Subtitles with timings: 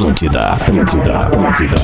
[0.00, 1.76] Atlântida, Atlântida, Atlântida.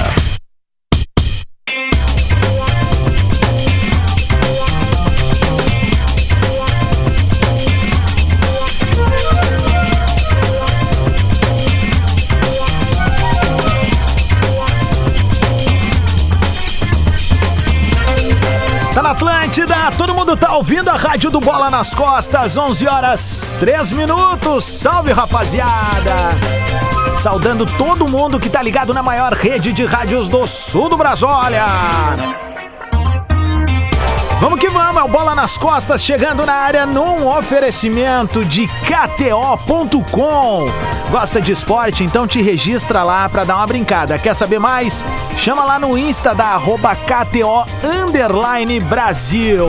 [18.94, 23.54] Tá na Atlântida, todo mundo tá ouvindo a rádio do Bola nas Costas, 11 horas
[23.60, 24.64] 3 minutos.
[24.64, 26.85] Salve rapaziada!
[27.18, 31.64] Saudando todo mundo que tá ligado na maior rede de rádios do sul do Brasólia.
[34.40, 40.66] Vamos que vamos, é o Bola nas Costas chegando na área num oferecimento de KTO.com.
[41.10, 42.04] Gosta de esporte?
[42.04, 44.18] Então te registra lá pra dar uma brincada.
[44.18, 45.04] Quer saber mais?
[45.36, 47.64] Chama lá no Insta da arroba KTO
[48.80, 49.66] Brasil.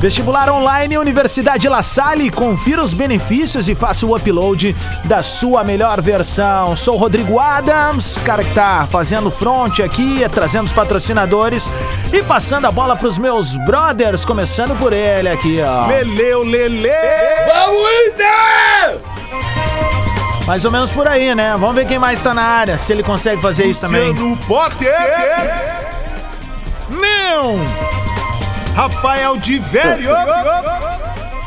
[0.00, 6.00] Vestibular online Universidade La Salle, confira os benefícios e faça o upload da sua melhor
[6.00, 6.74] versão.
[6.74, 11.68] Sou o Rodrigo Adams, cara que tá fazendo front aqui, trazendo os patrocinadores
[12.10, 15.86] e passando a bola pros meus brothers, começando por ele aqui, ó.
[15.88, 16.88] Leleu, Lele!
[17.46, 19.00] Vamos, Inter!
[20.46, 21.54] Mais ou menos por aí, né?
[21.58, 24.12] Vamos ver quem mais tá na área, se ele consegue fazer isso também.
[24.12, 24.94] Luciano Potter!
[26.88, 27.99] Não!
[28.80, 30.08] Rafael de Velho!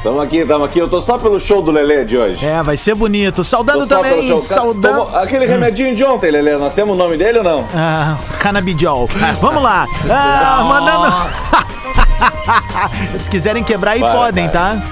[0.03, 0.77] Tamo aqui, tamo aqui.
[0.77, 2.45] Eu tô só pelo show do Lelê de hoje.
[2.45, 3.43] É, vai ser bonito.
[3.43, 5.01] Saudando também, saudando...
[5.15, 7.67] Aquele remedinho de ontem, Lelê, nós temos o nome dele ou não?
[7.73, 9.09] Ah, canabidiol.
[9.41, 9.87] Vamos lá.
[10.11, 11.57] Ah, mandando.
[13.17, 14.53] Se quiserem quebrar aí, Vai, podem, vai.
[14.53, 14.83] tá?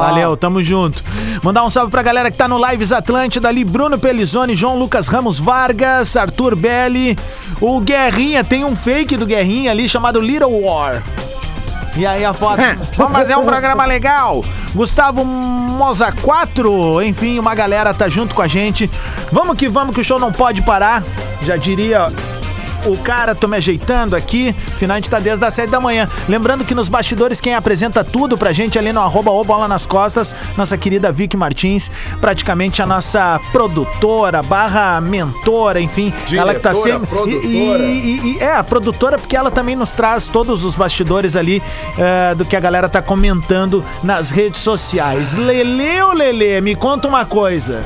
[0.00, 1.02] Valeu, tamo junto.
[1.42, 5.08] Mandar um salve pra galera que tá no Lives Atlântida ali, Bruno Pelizone, João Lucas
[5.08, 7.18] Ramos Vargas, Arthur Belli,
[7.58, 11.02] o Guerrinha, tem um fake do Guerrinha ali chamado Little War.
[11.96, 12.62] E aí a foto.
[12.96, 14.44] Vamos fazer um programa legal.
[14.74, 18.90] Gustavo Moza 4, enfim, uma galera tá junto com a gente.
[19.32, 21.02] Vamos que vamos que o show não pode parar.
[21.42, 22.08] Já diria
[22.86, 24.52] o cara, tô me ajeitando aqui.
[24.52, 26.08] Final a gente tá desde as 7 da manhã.
[26.28, 29.86] Lembrando que nos bastidores quem apresenta tudo pra gente ali no arroba o bola nas
[29.86, 31.90] costas, nossa querida Vicky Martins,
[32.20, 36.12] praticamente a nossa produtora, barra mentora, enfim.
[36.32, 37.06] ela que tá Diretora, sempre.
[37.08, 37.82] produtora.
[37.84, 41.62] E, e- e- é, a produtora, porque ela também nos traz todos os bastidores ali
[41.98, 45.36] é, do que a galera tá comentando nas redes sociais.
[45.36, 47.82] Lele ou Lele, me conta uma coisa.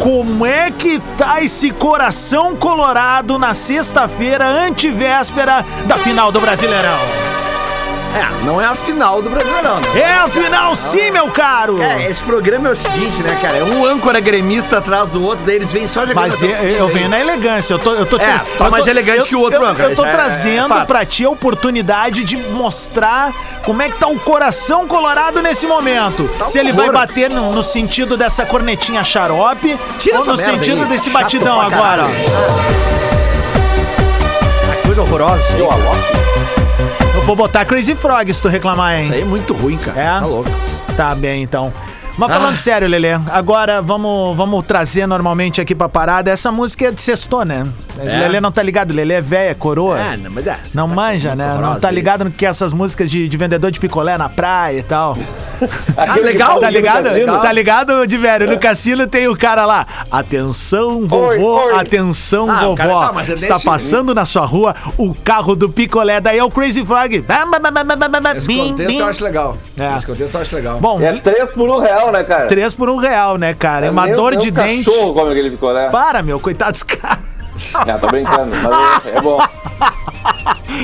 [0.00, 6.98] Como é que tá esse coração colorado na sexta-feira, antivéspera da final do Brasileirão?
[8.12, 9.86] É, não é a final do Brasileirão, né?
[10.00, 11.80] É a final sim, meu caro!
[11.80, 13.58] É, esse programa é o seguinte, né, cara?
[13.58, 16.16] É um âncora gremista atrás do outro, daí eles vêm só jogando.
[16.16, 18.86] Mas eu, eu venho na elegância, eu tô, eu tô, É, eu tá tô- mais
[18.88, 20.86] elegante eu- que o outro eu, âncora, Eu tô é- é trazendo fato.
[20.88, 23.32] pra ti a oportunidade de mostrar
[23.64, 26.28] como é que tá o coração colorado nesse momento.
[26.48, 30.82] Se ele vai Tá bater no, no sentido dessa cornetinha xarope Tira ou no sentido
[30.82, 30.88] aí.
[30.88, 32.04] desse Chato batidão agora.
[34.74, 35.42] Que coisa horrorosa.
[35.56, 36.19] Eu aloco.
[37.30, 39.04] Vou botar Crazy Frog se tu reclamar, hein?
[39.04, 40.00] Isso aí é muito ruim, cara.
[40.00, 40.20] É?
[40.20, 40.50] Tá louco.
[40.96, 41.72] Tá bem, então.
[42.18, 46.28] Mas falando sério, Lelê, agora vamos, vamos trazer normalmente aqui pra parada.
[46.28, 47.64] Essa música é de sextou, né?
[48.00, 48.18] É.
[48.18, 49.96] Lelê não tá ligado, Lelê é velha, coroa.
[49.96, 50.58] É, não, mas é.
[50.74, 51.56] Não manja, né?
[51.60, 54.82] Não tá ligado no que essas músicas de, de vendedor de picolé na praia e
[54.82, 55.16] tal.
[55.96, 57.04] Aquele legal, Tá fala ligado?
[57.40, 58.46] Tá ligado, de velho?
[58.48, 59.86] No cassino tem o cara lá.
[60.10, 61.74] Atenção, vovô, Oi, oi.
[61.80, 63.06] atenção, Ah, cara vovó.
[63.06, 66.20] tá, mas é Está desse- passando na sua rua o carro do picolé.
[66.20, 67.24] Daí é o Crazy Frog.
[68.36, 68.98] Esse bim, contexto bim.
[68.98, 69.58] eu acho legal.
[69.78, 69.96] É.
[69.96, 70.78] Esse contexto eu acho legal.
[70.80, 72.46] Bom, É três por um real, né, cara?
[72.46, 73.86] três por um real, né, cara?
[73.86, 74.84] É uma Nem- dor nem de um dente.
[74.84, 75.88] cachorro come aquele picolé.
[75.90, 76.82] Para, meu, coitado dos
[77.74, 79.40] Ah, tô brincando, mas é, é bom.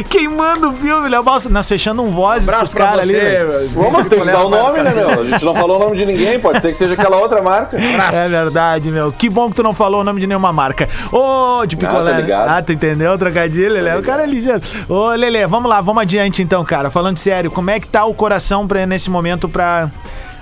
[0.08, 1.48] Queimando o filme, Léo Balsa.
[1.48, 3.12] Nós fechando um vozes com os caras ali.
[3.12, 3.68] velho.
[3.68, 5.20] Vamos ter que dar o nome, né, meu?
[5.20, 7.78] A gente não falou o nome de ninguém, pode ser que seja aquela outra marca.
[7.78, 9.12] É verdade, meu.
[9.12, 10.88] Que bom que tu não falou o nome de nenhuma marca.
[11.12, 12.12] Ô, de picolé.
[12.12, 12.48] tá ligado.
[12.48, 13.16] Ah, tu entendeu?
[13.16, 13.96] Trocadilho, Lelê.
[13.96, 14.60] O cara é ligeiro.
[14.88, 16.90] Ô, Lelê, vamos lá, vamos adiante então, cara.
[16.90, 19.90] Falando sério, como é que tá o coração pra, nesse momento pra,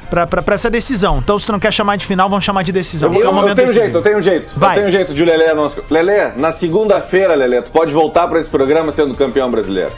[0.09, 1.19] pra essa decisão?
[1.19, 3.13] Então, se tu não quer chamar de final, vamos chamar de decisão.
[3.13, 3.85] Eu, é um eu tenho decisivo.
[3.85, 4.59] jeito, eu tenho jeito.
[4.59, 4.71] Vai.
[4.71, 5.55] Eu tenho jeito de o Lelê.
[5.55, 5.71] Não...
[5.91, 9.93] Lelê, na segunda-feira, Lelê, tu pode voltar pra esse programa sendo campeão brasileiro.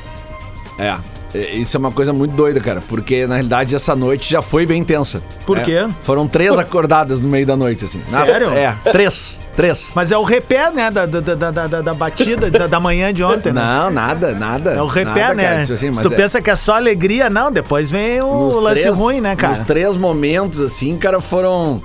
[0.79, 0.97] É.
[1.37, 4.65] é, Isso é uma coisa muito doida, cara, porque na realidade essa noite já foi
[4.67, 5.23] bem tensa.
[5.45, 5.87] Por É, quê?
[6.03, 8.01] Foram três acordadas no meio da noite, assim.
[8.11, 8.51] Nas- Sério?
[8.51, 9.45] É, três.
[9.57, 9.93] Três.
[9.95, 13.13] Mas é o repé, né, da, da, da, da, da- da batida da, da manhã
[13.13, 13.61] de ontem, né?
[13.63, 14.71] Não, nada, nada.
[14.73, 15.45] É o repé, nada, né?
[15.45, 18.49] cara, tipo assim, Se tu é- pensa que é só alegria, não, depois vem o
[18.49, 19.55] nos lance três- ruim, né, cara?
[19.57, 21.83] Nos três momentos, assim, cara, foram.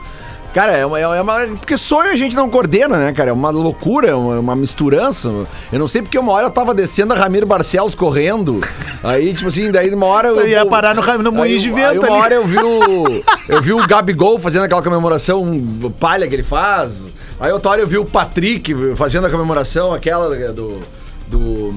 [0.53, 3.29] Cara, é uma, é uma- Porque sonho a gente não coordena, né, cara?
[3.29, 5.29] É uma loucura, é uma, uma misturança.
[5.71, 8.59] Eu não sei porque uma hora eu tava descendo a Ramiro Barcelos correndo.
[9.01, 10.39] Aí, tipo assim, daí uma hora eu.
[10.41, 12.15] Eu ia parar no, no moinho de vento aí uma ali.
[12.21, 13.23] hora eu vi o.
[13.49, 15.45] Eu vi o Gabigol fazendo aquela comemoração
[15.99, 17.07] palha que ele faz.
[17.39, 20.79] Aí outra hora eu vi o Patrick fazendo a comemoração, aquela do.
[21.27, 21.73] do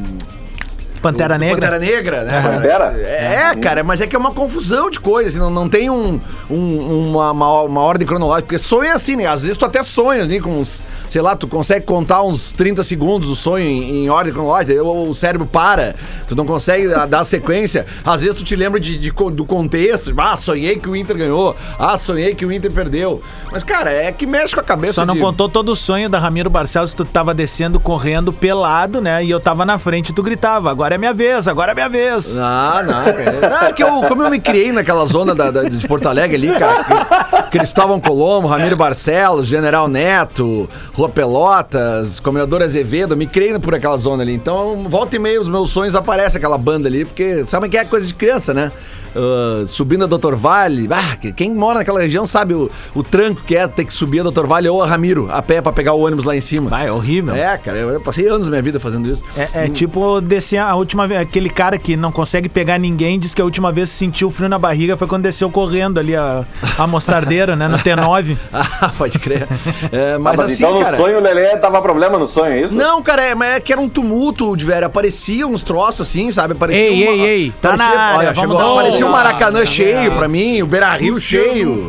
[1.12, 1.56] Pantera do Negra.
[1.56, 2.42] Pantera Negra, né?
[2.42, 2.94] Pantera?
[2.98, 5.90] É, é, cara, mas é que é uma confusão de coisas, assim, não, não tem
[5.90, 6.20] um,
[6.50, 9.26] um- uma, uma, uma ordem cronológica, porque sonho é assim, né?
[9.26, 12.82] Às vezes tu até sonha ali com uns, sei lá, tu consegue contar uns 30
[12.82, 15.94] segundos do sonho em, em ordem cronológica, o, o cérebro para,
[16.26, 20.36] tu não consegue dar sequência, às vezes tu te lembra de, de do contexto, ah,
[20.36, 23.22] sonhei que o Inter ganhou, ah, sonhei que o Inter perdeu.
[23.52, 25.20] Mas, cara, é que mexe com a cabeça Só não de...
[25.20, 29.24] contou todo o sonho da Ramiro Barcelos, tu tava descendo correndo pelado, né?
[29.24, 31.88] E eu tava na frente e tu gritava: agora é minha vez, agora é minha
[31.88, 32.36] vez.
[32.38, 33.68] Ah, não, cara.
[33.68, 36.58] É que eu, como eu me criei naquela zona da, da- de Porto Alegre ali,
[36.58, 43.74] cara, que- Cristóvão Colombo, Ramiro Barcelos, General Neto, Rua Pelotas, Comendador Azevedo, me criei por
[43.74, 44.32] aquela zona ali.
[44.32, 47.84] Então, volta e meia, os meus sonhos aparece aquela banda ali, porque sabe que é
[47.84, 48.70] coisa de criança, né?
[49.14, 53.42] Ah, subindo a Doutor Vale, ah, que- quem mora naquela região sabe o, o tranco
[53.46, 55.92] que é ter que subir a Doutor Vale ou a Ramiro a pé pra pegar
[55.92, 56.70] o ônibus lá em cima.
[56.70, 57.34] Vai, é horrível.
[57.34, 59.24] É, cara, eu passei anos da minha vida fazendo isso.
[59.36, 61.20] É, é tipo descer a última vez.
[61.20, 64.58] Aquele cara que não consegue pegar ninguém diz que a última vez sentiu frio na
[64.58, 66.44] barriga foi quando desceu correndo ali a,
[66.78, 67.68] a mostardeira, né?
[67.68, 68.36] No T9.
[68.80, 69.46] Ah, pode crer.
[69.92, 70.96] É, Ah, mas, Mas, assim, então cara...
[70.96, 72.76] no sonho o Lelê tava problema no sonho, é isso?
[72.76, 74.86] Não, cara, é, mas é que era um tumulto, de velho.
[74.86, 76.52] Aparecia uns troços assim, sabe?
[76.52, 77.52] Aparecia Ei, uma- ei, ei.
[77.60, 80.66] Tá na área, olha, vamos chegou, dar um- o Maracanã Ah, cheio pra mim, o
[80.66, 81.86] Beira Rio cheio.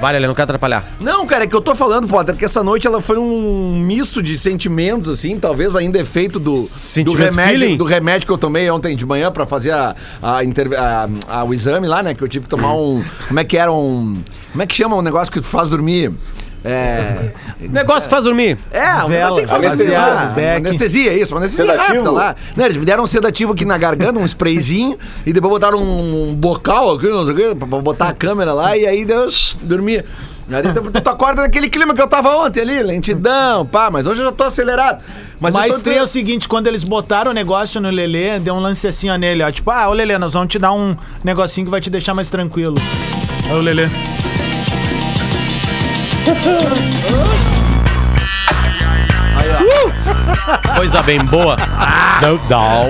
[0.00, 0.84] Vale, ele não quer atrapalhar.
[1.00, 4.22] Não, cara, é que eu tô falando, Potter, que essa noite ela foi um misto
[4.22, 7.76] de sentimentos, assim, talvez ainda efeito do, do, Sentimento remédio, feeling?
[7.78, 11.08] do remédio que eu tomei ontem de manhã pra fazer a, a, a-
[11.40, 12.14] a- o exame lá, né?
[12.14, 13.02] Que eu tive que tomar um.
[13.28, 14.14] Como é que era um.
[14.52, 16.12] Como é que chama um negócio que tu faz dormir?
[16.66, 17.30] É.
[17.68, 18.58] Negócio que faz dormir.
[18.70, 20.34] É, um Vela, negócio que faz anestesia, anestesia.
[20.34, 20.66] Beck.
[20.66, 21.92] Anestesia, isso, uma anestesia Sedativo?
[21.92, 22.36] rápida lá.
[22.56, 26.34] Né, eles me deram um sedativo aqui na garganta, um sprayzinho, e depois botaram um
[26.34, 29.56] bocal aqui, não sei o quê, pra pra botar a câmera lá, e aí Deus
[29.62, 30.04] dormia.
[30.50, 34.20] Aí tu, tu acorda naquele clima que eu tava ontem ali, lentidão, pá, mas hoje
[34.20, 35.02] eu já tô acelerado.
[35.40, 38.54] Mas, Mas eu tô, tem o seguinte, quando eles botaram o negócio no Lelê, deu
[38.54, 39.50] um lance assim ó, nele, ó.
[39.50, 42.30] Tipo, ah, ô Lelê, nós vamos te dar um negocinho que vai te deixar mais
[42.30, 42.76] tranquilo.
[43.50, 43.88] Aí o Lelê.
[50.76, 51.56] Coisa bem boa.
[52.20, 52.82] Não, não.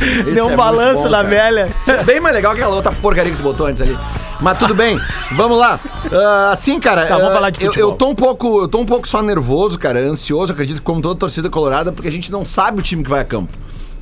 [0.00, 1.28] Esse Deu um é balanço bom, na cara.
[1.28, 1.68] velha.
[2.04, 3.98] Bem mais legal que aquela outra porcaria que tu botou antes ali.
[4.40, 4.96] Mas tudo bem,
[5.32, 5.80] vamos lá.
[6.12, 7.90] Ah, assim, cara, Tá, vamos ah, falar de eu, futebol.
[7.90, 11.18] eu tô um pouco, eu tô um pouco só nervoso, cara, ansioso, acredito, como toda
[11.18, 13.52] torcida colorada, porque a gente não sabe o time que vai a campo.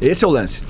[0.01, 0.63] Esse é o lance.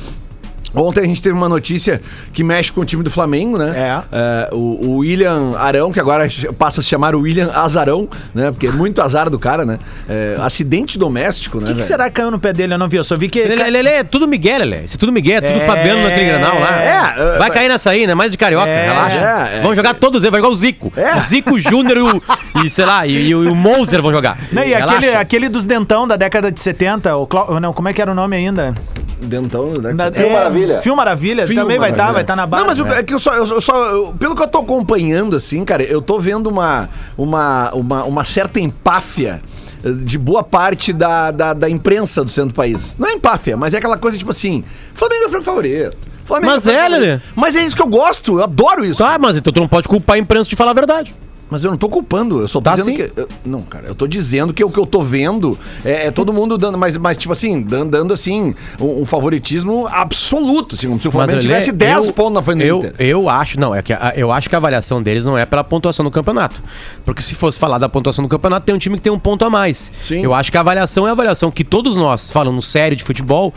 [0.76, 2.00] Ontem a gente teve uma notícia
[2.32, 3.74] que mexe com o time do Flamengo, né?
[4.12, 4.56] É, o,
[4.86, 6.28] o William Arão, que agora
[6.58, 8.50] passa a se chamar William Azarão, né?
[8.50, 9.78] Porque é muito azar do cara, né?
[10.08, 11.64] É, acidente doméstico, né?
[11.64, 12.74] O que, que será que caiu no pé dele?
[12.74, 13.42] Eu não vi, eu só vi que.
[13.42, 14.84] Lelê, Lelê, é tudo Miguel, Lelê.
[14.84, 15.66] Isso é tudo Miguel, é tudo É.
[15.66, 16.82] Fabiano naquele granal lá.
[16.82, 18.14] É, Vai é, cair nessa aí, né?
[18.14, 19.48] Mais de carioca, É, relaxa.
[19.54, 19.60] é, é.
[19.62, 20.92] Vão jogar todos eles, vai jogar o Zico.
[20.96, 21.16] É.
[21.16, 22.22] O Zico Júnior e o,
[22.64, 24.38] e, sei lá, e, e o, e o Moser vão jogar.
[24.52, 24.96] Não, e Relaxa.
[24.96, 27.58] aquele, aquele dos dentão da década de 70, o Clau...
[27.60, 28.74] não, como é que era o nome ainda?
[29.20, 29.94] Dentão, né?
[29.94, 30.80] Da- Fio Maravilha.
[30.82, 32.14] Fio Maravilha, Fio também vai estar, Maravilha.
[32.14, 32.60] vai estar na base.
[32.62, 33.00] Não, mas né?
[33.00, 36.02] é que eu só, eu só eu- pelo que eu tô acompanhando, assim, cara, eu
[36.02, 39.40] tô vendo uma, uma, uma, uma certa empáfia
[39.84, 42.94] eh, de boa parte da, da, da imprensa do centro do país.
[42.98, 44.62] Não é empáfia, mas é aquela coisa tipo assim:
[44.94, 45.96] Flamengo é o franco favorito.
[46.26, 46.88] Flamengo Mas o franco é.
[46.88, 47.20] Lelê.
[47.34, 48.98] Mas é isso que eu gosto, eu adoro isso.
[48.98, 51.14] Tá, mas então tu não pode culpar a imprensa de falar a verdade.
[51.48, 53.04] Mas eu não tô culpando, eu só tô Tá dizendo sim.
[53.08, 53.20] que.
[53.20, 56.32] eu- não, cara, eu tô dizendo que o que eu tô vendo é, é todo
[56.32, 60.98] mundo dando, mas, mas tipo assim, dando, dando assim, um, um favoritismo absoluto, assim, como
[60.98, 62.92] se o Flamengo tivesse 10 eu- pontos na frente eu.
[62.98, 65.62] Eu acho, não, é que a- eu acho que a avaliação deles não é pela
[65.62, 66.60] pontuação do campeonato.
[67.04, 69.44] Porque se fosse falar da pontuação do campeonato, tem um time que tem um ponto
[69.44, 69.92] a mais.
[70.00, 70.22] Sim.
[70.24, 73.54] Eu acho que a avaliação é a avaliação que todos nós, falando sério de futebol,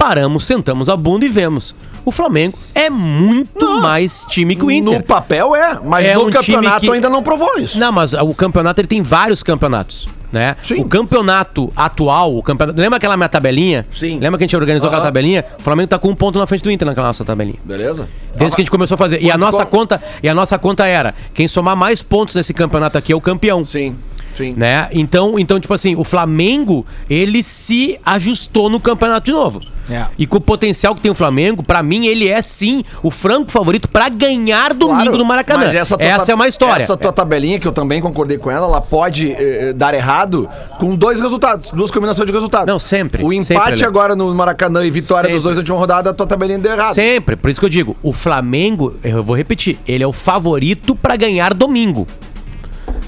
[0.00, 1.74] paramos, sentamos a bunda e vemos.
[2.06, 4.94] O Flamengo é muito mais time que o Inter.
[4.94, 7.78] No papel é, mas É no um campeonato que- ainda não provou isso.
[7.78, 10.08] Não, mas o campeonato ele tem vários campeonatos.
[10.32, 10.54] Né?
[10.62, 10.76] Sim.
[10.80, 12.80] O campeonato atual, o campeonato.
[12.80, 13.84] Lembra aquela minha tabelinha?
[13.90, 14.20] Sim.
[14.20, 14.96] Lembra que a gente organizou Aham.
[14.98, 15.44] aquela tabelinha?
[15.58, 17.58] O Flamengo tá com um ponto na frente do Inter naquela nossa tabelinha.
[17.64, 18.08] Beleza?
[18.36, 19.20] Desde que a gente começou a fazer.
[19.20, 22.96] E a nossa conta, e a nossa conta era: quem somar mais pontos nesse campeonato
[22.96, 23.66] aqui é o campeão.
[23.66, 23.96] Sim.
[24.40, 24.54] Sim.
[24.56, 24.88] Né?
[24.92, 29.60] Então, então, tipo assim, o Flamengo, ele se ajustou no campeonato de novo.
[29.90, 30.06] É.
[30.16, 33.50] E com o potencial que tem o Flamengo, pra mim, ele é sim o franco
[33.50, 35.64] favorito pra ganhar domingo Claro, no Maracanã.
[35.64, 36.82] mas Essa, tab- é uma história.
[36.84, 40.48] Essa tua tabelinha, que eu também concordei com ela, ela pode eh, eh, dar errado
[40.78, 42.66] com dois resultados, duas combinações de resultados.
[42.68, 43.84] Não, sempre, O sempre, empate Ale.
[43.84, 45.34] agora no Maracanã e vitória Sempre.
[45.34, 46.94] dos dois na última rodada, a tua tabelinha deu errado.
[46.94, 50.94] Sempre, por isso que eu digo, o Flamengo, eu vou repetir, ele é o favorito
[50.94, 52.06] pra ganhar domingo.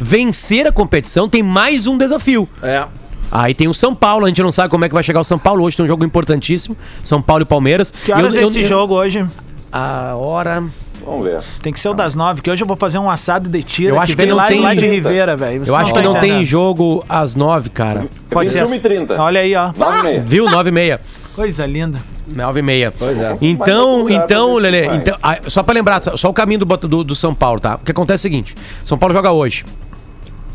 [0.03, 2.49] Vencer a competição tem mais um desafio.
[2.61, 2.85] É.
[3.31, 5.25] Aí tem o São Paulo, a gente não sabe como é que vai chegar o
[5.25, 5.63] São Paulo.
[5.65, 7.93] Hoje tem um jogo importantíssimo, São Paulo e Palmeiras.
[8.05, 9.25] Que horas Eu- é esse eu- jogo hoje?
[9.73, 10.63] A hora...
[11.05, 11.41] Vamos ver.
[11.63, 13.91] Tem que ser o das nove, que hoje eu vou fazer um assado de tira
[13.91, 15.63] Eu que acho que vem não lá, tem- lá de Ribeira, velho.
[15.67, 18.05] Eu acho que tá não tem jogo às nove, cara.
[18.31, 18.61] Pode ser.
[18.65, 19.21] 21 e 30.
[19.23, 19.73] Olha aí, ó.
[19.77, 20.25] 9 meia.
[20.27, 20.45] Viu?
[20.49, 21.01] Nove e meia.
[21.35, 21.99] Coisa linda.
[22.29, 22.93] Nove e meia.
[22.97, 23.35] Pois é.
[23.41, 27.17] Então, então, Lele, então, ah, só pra lembrar, só o caminho do, Bota- do, do
[27.17, 27.75] São Paulo, tá?
[27.75, 28.55] O que acontece é o seguinte:
[28.85, 29.65] São Paulo joga hoje.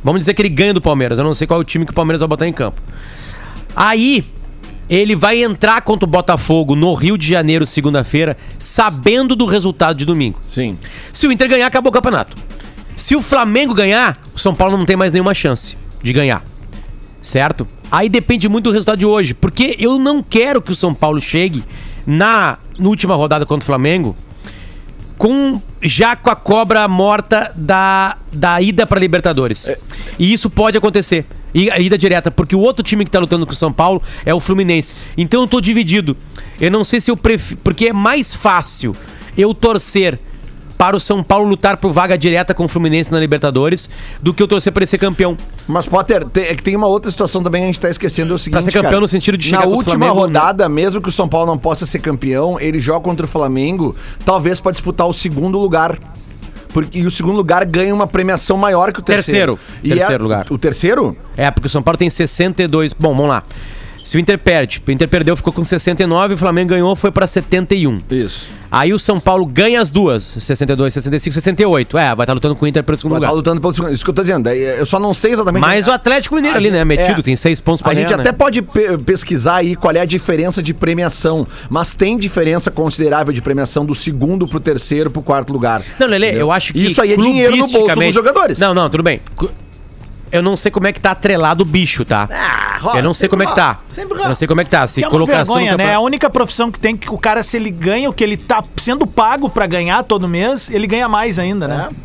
[0.07, 1.19] Vamos dizer que ele ganha do Palmeiras.
[1.19, 2.81] Eu não sei qual é o time que o Palmeiras vai botar em campo.
[3.75, 4.23] Aí,
[4.89, 10.05] ele vai entrar contra o Botafogo no Rio de Janeiro, segunda-feira, sabendo do resultado de
[10.05, 10.39] domingo.
[10.41, 10.79] Sim.
[11.11, 12.37] Se o Inter ganhar, acabou o campeonato.
[12.95, 16.41] Se o Flamengo ganhar, o São Paulo não tem mais nenhuma chance de ganhar.
[17.21, 17.67] Certo?
[17.91, 19.33] Aí depende muito do resultado de hoje.
[19.33, 21.65] Porque eu não quero que o São Paulo chegue
[22.05, 24.15] na, na última rodada contra o Flamengo
[25.17, 29.69] com já com a cobra morta da, da ida para Libertadores.
[30.17, 31.25] E isso pode acontecer.
[31.53, 34.01] E a ida direta, porque o outro time que tá lutando com o São Paulo
[34.25, 34.95] é o Fluminense.
[35.17, 36.15] Então eu tô dividido.
[36.59, 37.59] Eu não sei se eu prefiro.
[37.63, 38.95] Porque é mais fácil
[39.37, 40.19] eu torcer
[40.77, 43.89] para o São Paulo lutar por vaga direta com o Fluminense na Libertadores
[44.21, 45.35] do que eu torcer para ele ser campeão.
[45.67, 48.33] Mas, Potter, tem, é que tem uma outra situação também que a gente tá esquecendo,
[48.33, 49.01] é o seguinte, Pra ser campeão cara.
[49.01, 50.21] no sentido de Na chegar o última Flamengo, né?
[50.21, 53.95] rodada, mesmo que o São Paulo não possa ser campeão, ele joga contra o Flamengo,
[54.23, 55.97] talvez para disputar o segundo lugar.
[56.73, 59.55] Porque, e o segundo lugar ganha uma premiação maior que o terceiro.
[59.57, 59.83] Terceiro.
[59.83, 60.45] E Terceiro é- lugar.
[60.51, 61.17] O terceiro?
[61.35, 62.93] É, porque o São Paulo tem 62.
[62.93, 63.41] Bom, vamos lá.
[64.07, 67.27] Se o Inter perde, o Inter perdeu, ficou com 69, o Flamengo ganhou, foi pra
[67.27, 68.01] 71.
[68.09, 68.47] Isso.
[68.71, 71.97] Aí o São Paulo ganha as duas, 62, 65, 68.
[71.97, 73.35] É, vai estar lutando com o Inter pelo segundo Vai tá lugar.
[73.37, 73.91] lutando pelo segundo.
[73.93, 74.47] Isso que eu tô dizendo.
[74.49, 75.61] Eu só não sei exatamente.
[75.61, 77.21] Mas o Atlético Mineiro ali, né, metido, é.
[77.23, 78.37] tem seis pontos pra A gente ganhar, até né?
[78.37, 83.41] pode pe- pesquisar aí qual é a diferença de premiação, mas tem diferença considerável de
[83.41, 85.81] premiação do segundo pro terceiro pro quarto lugar.
[85.99, 86.85] Não, Lele, eu acho que.
[86.85, 88.57] Isso aí é dinheiro no bolso dos jogadores.
[88.57, 89.19] Não, não, tudo bem.
[90.31, 92.27] Eu não sei como é que tá atrelado o bicho, tá?
[92.79, 93.73] rola, eu não sei como é que tá.
[93.73, 94.25] rola, sempre rola.
[94.25, 94.87] Eu não sei como é que tá.
[94.87, 95.91] Se Que é uma colocação vergonha, né?
[95.91, 98.37] É a única profissão que tem que o cara, se ele ganha o que ele
[98.37, 101.87] tá sendo pago pra ganhar todo mês, ele ganha mais ainda, né?
[101.89, 101.95] É,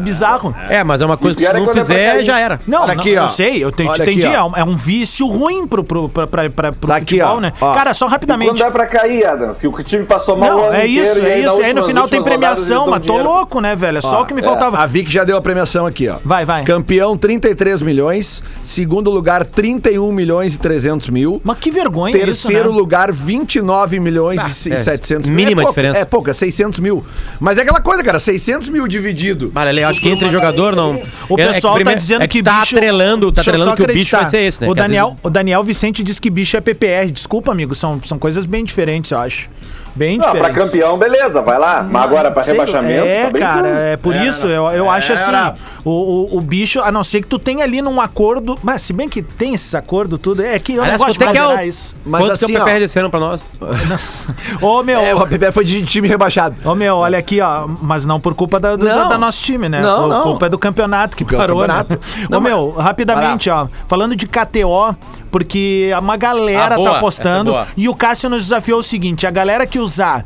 [0.00, 0.54] bizarro.
[0.68, 2.58] É, mas é uma coisa que se é não quando é fizer, já era.
[2.66, 3.24] Não, Olha não, aqui, ó.
[3.24, 4.26] eu sei, eu te- Olha entendi.
[4.26, 4.52] aqui, ó.
[4.56, 7.40] é, um, é vício ruim pro, pro, pra, pra, pra, pro Tá aqui, futebol, ó.
[7.40, 7.52] né?
[7.60, 7.74] Ó.
[7.74, 8.62] Cara, só Quando rapidamente.
[8.62, 11.20] é pra cair, Adams, que o time passou mal o Não, ano é inteiro isso,
[11.20, 11.74] e é aí isso.
[11.74, 13.24] No final tem premiação, mas tô dinheiro.
[13.28, 13.98] louco, né, velho?
[13.98, 14.78] É só Ó, o que me é, faltava.
[14.78, 16.16] A Vic já deu a premiação aqui, ó.
[16.24, 16.64] Vai, vai.
[16.64, 18.42] Campeão, 33 milhões.
[18.62, 21.40] Segundo lugar, 31 milhões e 300 mil.
[21.44, 22.30] Mas que vergonha Terceiro
[22.68, 22.76] isso, né?
[22.80, 25.36] lugar, 29 milhões e é, 700 mil.
[25.36, 25.98] mínima é diferença.
[26.00, 27.04] É pouco, é 600 mil.
[27.38, 29.39] Mas é aquela coisa, cara, 600 mil dividido.
[29.54, 30.94] Mas, Lele, eu acho que entre jogador não.
[31.28, 32.76] O É- é que pessoal tá primeiro- dizendo é que, tá bicho...
[32.76, 34.68] atrelando, tá atrelando que o bicho vai ser esse, né?
[34.68, 37.10] O Que Daniel, vezes- o Daniel Vicente diz que bicho é PPR.
[37.10, 39.48] Desculpa, amigo, são, são coisas bem diferentes, eu acho.
[39.94, 40.64] Bem Não, pra diferentes.
[40.70, 41.86] campeão, beleza, vai lá.
[41.88, 43.06] Mas agora pra Sei- rebaixamento.
[43.06, 43.66] É, tá bem cara, tudo.
[43.78, 45.54] é por isso, eu, eu acho assim, Era.
[45.84, 48.92] o, o, o bicho, a não ser que tu tenha ali num acordo, mas se
[48.92, 51.38] bem que tem esses acordos tudo, é que eu Aliás, não gosto de é que
[51.38, 51.94] é o- isso.
[52.06, 53.52] Mas Quanto assim, que é o PPR desse ano pra nós?
[54.60, 56.56] Ô, meu, É, o APP foi de time rebaixado.
[56.64, 59.08] Ô meu, olha aqui, ó, mas não por culpa da, do, Não.
[59.08, 59.80] da nosso time, né?
[59.80, 60.22] Não, por não.
[60.22, 61.94] culpa é do campeonato que Do parou, campeonato.
[61.94, 62.26] né?
[62.30, 64.94] Não, Ô mas- meu, rapidamente, ó, falando de KTO,
[65.30, 68.82] porque uma galera Ah, boa, tá apostando essa é e o Cássio nos desafiou o
[68.82, 70.24] seguinte, a galera que usar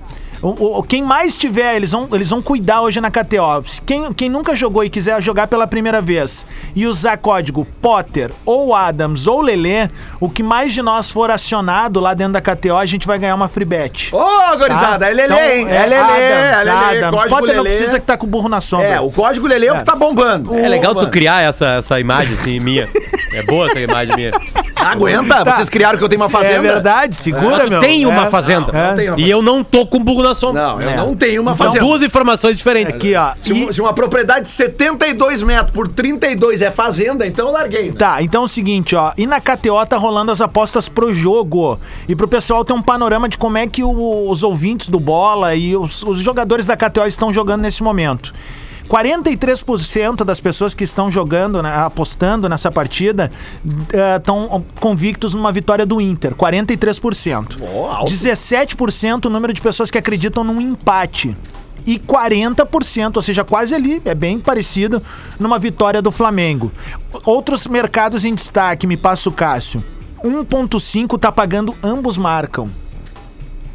[0.49, 3.63] o, o- quem mais tiver, eles vão, eles vão cuidar hoje na KTO.
[3.67, 8.31] Se Quem, quem nunca jogou e quiser jogar pela primeira vez e usar código Potter
[8.45, 9.89] ou Adams ou Lelê,
[10.21, 13.35] o que mais de nós for acionado lá dentro da KTO, a gente vai ganhar
[13.35, 14.11] uma free bet.
[14.15, 15.11] Ô, gurizada, Tá?
[15.11, 15.67] é Lelê, Então, hein?
[15.69, 17.11] É Lelê, Adams, é Lelê, Adams.
[17.23, 17.77] código Potter não Lelê.
[17.77, 18.87] precisa que tá com o burro na sombra.
[18.87, 20.55] É, o código Lelê é o que tá bombando.
[20.55, 22.89] É legal tu criar essa, essa imagem assim, minha.
[23.33, 24.31] É boa essa imagem minha.
[24.85, 25.57] Aguenta, Tá.
[25.57, 26.55] vocês criaram que eu tenho uma fazenda.
[26.57, 27.81] É verdade, segura, meu.
[27.81, 28.31] Tem uma É.
[28.31, 28.71] fazenda.
[28.71, 30.97] Não, não uma E eu não tô com burro na Não, eu É.
[30.97, 31.85] não tenho uma São fazenda.
[31.85, 32.97] duas informações diferentes.
[32.97, 33.33] Aqui, ó.
[33.43, 37.91] Se, E- uma propriedade de 72 metros por 32 é fazenda, então eu larguei.
[37.91, 37.97] né?
[37.99, 39.13] Tá, então é o seguinte, ó.
[39.17, 41.79] E na KTO tá rolando as apostas pro jogo.
[42.09, 45.55] E pro pessoal ter um panorama de como é que o- os ouvintes do Bola
[45.55, 48.33] e os, os jogadores da KTO estão jogando nesse momento.
[48.89, 53.31] 43% das pessoas que estão jogando, né, apostando nessa partida,
[54.17, 56.35] estão convictos numa vitória do Inter.
[56.35, 57.57] 43%.
[57.61, 58.13] Ó, alto.
[58.13, 61.37] 17% o número de pessoas que acreditam num empate.
[61.87, 65.03] e 40%, ou seja, quase ali, é bem parecido,
[65.39, 66.73] numa vitória do Flamengo.
[67.25, 69.85] Outros mercados em destaque, me passa o Cássio.
[70.25, 72.67] 1.5 tá pagando ambos marcam.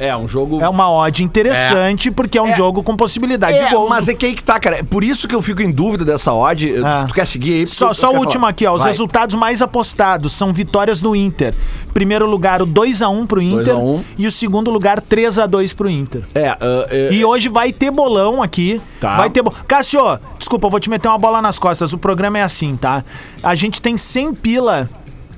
[0.00, 0.62] É, um jogo.
[0.62, 2.56] É uma odd interessante porque é um É.
[2.56, 3.90] jogo com possibilidade É, de gols.
[3.90, 4.78] mas é que aí que tá, cara.
[4.78, 6.74] É por isso que eu fico em dúvida dessa odd.
[6.82, 7.04] Ah.
[7.06, 7.66] Tu quer seguir aí?
[7.66, 8.48] Só, só o último falar?
[8.50, 8.72] aqui, ó.
[8.72, 8.90] Os Vai.
[8.90, 11.54] resultados mais apostados são vitórias do Inter.
[11.92, 13.74] Primeiro lugar, o 2x1 pro 2 Inter.
[13.74, 14.04] a 1.
[14.16, 16.22] E o segundo lugar, 3x2 pro Inter.
[16.34, 16.58] É, ah,
[16.90, 18.80] é, E hoje vai ter bolão aqui.
[19.00, 19.18] Tá.
[19.18, 19.52] Vai ter bo...
[19.68, 21.92] Cássio, desculpa, eu vou te meter uma bola nas costas.
[21.92, 23.04] O programa é assim, tá?
[23.42, 24.88] A gente tem 100 pila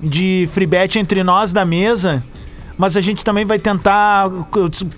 [0.00, 2.22] de free bet entre nós da mesa.
[2.78, 4.28] Mas a gente também vai tentar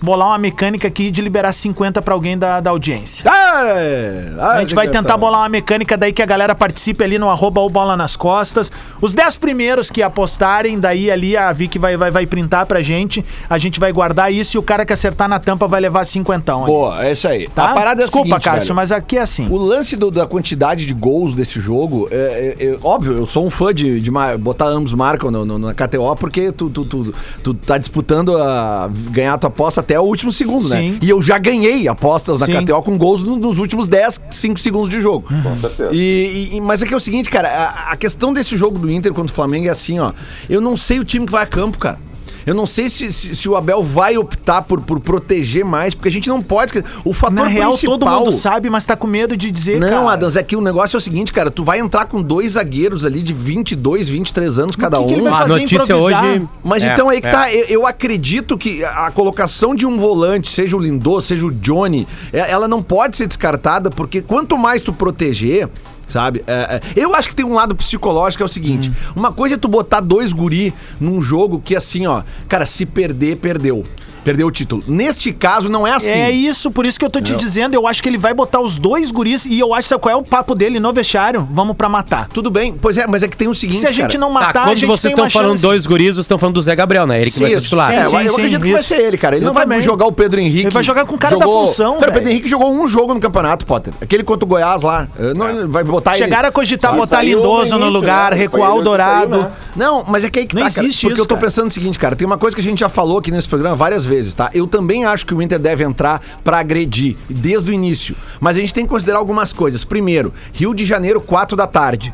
[0.01, 3.23] bolar uma mecânica aqui de liberar 50 pra alguém da, da audiência.
[3.29, 4.31] É.
[4.39, 7.61] A gente vai tentar bolar uma mecânica daí que a galera participe ali no arroba
[7.61, 8.71] ou bola nas costas.
[9.01, 13.23] Os 10 primeiros que apostarem, daí ali a Vicky vai, vai, vai printar pra gente.
[13.49, 16.63] A gente vai guardar isso e o cara que acertar na tampa vai levar cinquentão.
[16.63, 17.47] ali, Boa, é isso aí.
[17.49, 17.71] Tá?
[17.71, 18.75] A parada é a Desculpa, seguinte, Cássio, velho.
[18.75, 19.47] mas aqui é assim.
[19.49, 23.45] O lance do- da quantidade de gols desse jogo, é, é- é- óbvio, eu sou
[23.45, 26.85] um fã de, de mar- botar ambos marcam no, no- na KTO, porque tu, tu,
[26.85, 27.13] tu,
[27.43, 30.77] tu tá disputando a ganhar a tua aposta até o último segundo, né?
[30.77, 30.97] Sim.
[31.01, 32.63] E eu já ganhei apostas na Sim.
[32.65, 35.27] KTO com gols no- nos últimos 10, 5 segundos de jogo.
[35.43, 35.89] Com certeza.
[35.93, 38.91] E, e- mas é que é o seguinte, cara, a, a questão desse jogo do
[38.91, 40.11] Inter contra o Flamengo é assim, ó.
[40.49, 41.97] Eu não sei o time que vai a campo, cara.
[42.45, 46.09] Eu não sei se, se, se o Abel vai optar por, por proteger mais, porque
[46.09, 46.71] a gente não pode.
[47.03, 47.97] O fator Na real, principal...
[47.97, 50.11] todo mundo sabe, mas tá com medo de dizer, Não, cara.
[50.11, 53.05] Adams, é que o negócio é o seguinte, cara, tu vai entrar com dois zagueiros
[53.05, 55.13] ali de 22, 23 anos cada que que um.
[55.13, 56.25] ele vai A fazer notícia improvisar?
[56.25, 56.47] hoje.
[56.63, 57.31] Mas É, então aí que é.
[57.31, 61.51] tá, eu, eu acredito que a colocação de um volante, seja o Lindô, seja o
[61.51, 65.67] Johnny, é- ela não pode ser descartada, porque quanto mais tu proteger,
[66.07, 66.43] sabe?
[66.47, 69.13] é, é, eu acho que tem um lado psicológico, é o seguinte: Hum.
[69.15, 73.37] uma coisa é tu botar dois guri num jogo que assim, ó, cara, se perder,
[73.37, 73.83] perdeu.
[74.25, 74.83] Perdeu o título.
[74.87, 76.09] Neste caso, não é assim.
[76.09, 77.75] É isso, por isso que eu tô te dizendo.
[77.75, 80.17] Eu acho que ele vai botar os dois guris e eu acho sabe qual é
[80.17, 81.47] o papo dele no vestiário.
[81.51, 82.27] Vamos pra matar.
[82.33, 83.79] Tudo bem, pois é, mas é que tem o seguinte.
[83.79, 85.61] Se a gente cara, não matar, Tá, a quando gente vocês estão falando chance.
[85.61, 87.21] dois guris, vocês estão falando do Zé Gabriel, né?
[87.21, 87.91] Ele que vai ser Isso, titular.
[87.93, 88.87] é, Sim, eu sim, acredito que vai isso.
[88.95, 89.35] ser ele, cara.
[89.35, 89.81] Ele Eu não vai também.
[89.81, 90.61] jogar o Pedro Henrique.
[90.65, 92.29] Ele vai jogar com o cara da função, Cara, o Pedro.
[92.29, 93.93] Henrique jogou um jogo no campeonato, Potter.
[94.01, 95.07] Aquele contra o Goiás lá.
[95.37, 98.37] Não, ele vai botar Chegaram a cogitar Mas botar Lindoso no lugar, né?
[98.37, 99.35] recuar o ele que Dourado.
[99.35, 99.47] ele.
[99.75, 100.85] Não, mas é que aí que Não tá, cara.
[100.87, 102.15] existe Porque isso, eu tô pensando o seguinte, cara.
[102.15, 104.49] Tem uma coisa que a gente já falou aqui nesse programa várias vezes, tá?
[104.53, 108.15] Eu também acho que o Inter deve entrar pra agredir, desde o início.
[108.39, 109.83] Mas a gente tem que considerar algumas coisas.
[109.83, 112.13] Primeiro, Rio de Janeiro, 4 da tarde.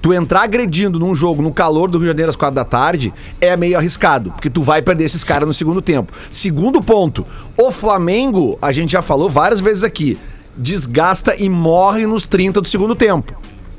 [0.00, 3.14] Tu entrar agredindo num jogo no calor do Rio de Janeiro às quatro da tarde
[3.40, 6.12] é meio arriscado, porque tu vai perder esses caras no segundo tempo.
[6.28, 7.24] Segundo ponto,
[7.56, 10.18] o Flamengo, a gente já falou várias vezes aqui,
[10.56, 13.32] desgasta e morre nos 30 do segundo tempo.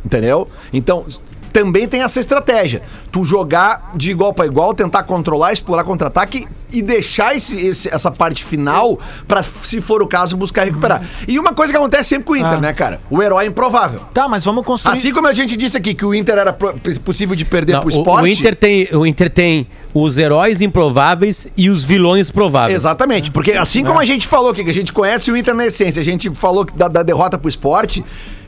[0.06, 0.48] Entendeu?
[0.72, 1.06] Então,
[1.54, 2.82] também tem essa estratégia.
[3.12, 8.10] Tu jogar de igual para igual, tentar controlar, explorar contra-ataque e deixar esse, esse- essa
[8.10, 11.02] parte final pra, se for o caso, buscar recuperar.
[11.28, 12.58] E uma coisa que acontece sempre com o Inter, Ah.
[12.60, 13.00] né, cara?
[13.10, 14.02] O herói é improvável.
[14.14, 14.94] Tá, mas vamos construir.
[14.98, 17.90] Assim como a gente disse aqui que o Inter era possível de perder Não, pro
[17.90, 18.24] o, esporte.
[18.24, 22.76] o Inter tem, o Inter tem os heróis improváveis e os vilões prováveis.
[22.76, 25.68] Exatamente, porque assim como a gente falou aqui, que a gente conhece o Inter na
[25.68, 28.04] essência, a gente falou que da, da derrota pro esporte.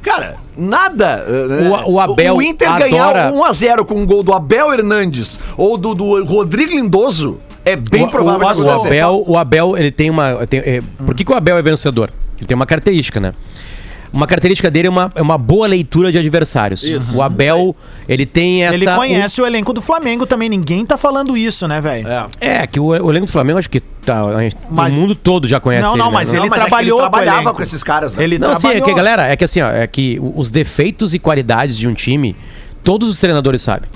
[0.05, 1.25] Cara, nada.
[1.27, 1.67] eh?
[1.87, 5.77] O- o Abel O Inter adora- ganhar 1x0 com um gol do Abel Hernandes ou
[5.77, 8.69] do, do Rodrigo Lindoso é bem o, provável o, que o.
[8.71, 10.45] Abel, o Abel, ele tem uma.
[10.45, 12.11] tem- é, por que, que o Abel é vencedor?
[12.37, 13.33] Ele tem uma característica, né?
[14.13, 16.83] Uma característica dele é uma, é uma boa leitura de adversários.
[17.13, 17.75] O Abel,
[18.07, 18.73] ele tem essa.
[18.75, 20.47] Ele conhece o elenco do Flamengo também.
[20.49, 22.07] Ninguém tá falando isso, né, velho?
[22.07, 22.23] É.
[22.23, 24.21] o- é, que o, o elenco do Flamengo, acho que tá,
[24.69, 25.99] Mas- o mundo todo já conhece Não, ele.
[25.99, 26.13] não, né?
[26.13, 27.55] mas ele é que trabalhou com o trabalhava elenco.
[27.55, 28.23] com esses caras, né?
[28.23, 28.85] Ele Não, sim, é trabalhou.
[28.87, 32.35] que, galera, é que assim, ó, é que os defeitos e qualidades de um time,
[32.83, 33.89] todos os treinadores sabem.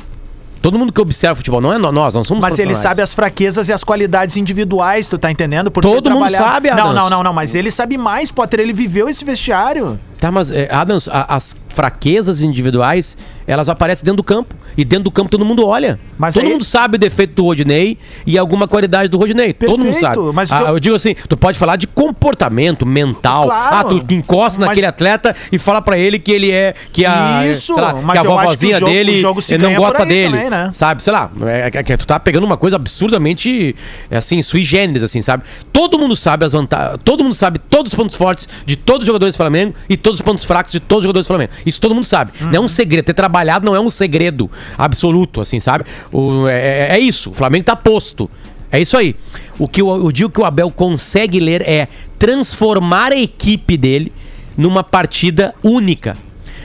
[0.62, 3.14] Todo mundo que observa futebol, não é nó- nós, não somos Mas ele sabe as
[3.14, 5.72] fraquezas e as qualidades individuais, tu tá entendendo?
[5.72, 6.96] Por ter Todo mundo trabalhado- sabe, Não, Adams.
[6.96, 10.00] não, não, não, mas ele sabe mais, Potter, ele viveu esse vestiário.
[10.20, 13.16] Tá, mas, é, Adams, a- as fraquezas individuais,
[13.48, 14.54] elas aparecem dentro do campo.
[14.78, 15.98] E dentro do campo todo mundo olha.
[16.18, 19.54] Mas todo aí- mundo sabe o defeito do Rodinei e alguma qualidade do Rodinei.
[19.54, 20.34] todo mundo Perfeito, sabe.
[20.34, 20.80] mas o Ah, eu- eu...
[20.80, 23.46] digo assim, tu pode falar de comportamento mental.
[23.46, 23.76] Claro.
[23.78, 26.76] ah, tu encosta Mas- naquele atleta e fala pra ele que ele é...
[26.92, 29.64] Que a, Isso, lá, mas que a vovozinha o jogo- dele o jogo se ele
[29.68, 30.34] não gosta dele.
[30.36, 30.72] também, né?
[30.74, 31.04] Sabe?
[31.04, 33.76] Sei lá, é, é que tu tá pegando uma coisa absurdamente,
[34.10, 35.44] é assim, sui generis, assim, sabe?
[35.72, 39.08] Todo mundo sabe as vantagens, todo mundo sabe todos os pontos fortes de todos os
[39.08, 41.52] jogadores do Flamengo e todos os pontos fracos de todos os jogadores do Flamengo.
[41.66, 42.32] Isso todo mundo sabe.
[42.40, 43.06] Não é um segredo.
[43.06, 45.86] Ter trabalhado não é um segredo absoluto, assim, sabe?
[46.12, 47.30] O, é, é isso.
[47.32, 48.30] O Flamengo tá posto.
[48.72, 49.16] É isso aí.
[49.58, 54.12] O que o, o digo que o Abel consegue ler é transformar a equipe dele
[54.58, 56.16] numa partida única.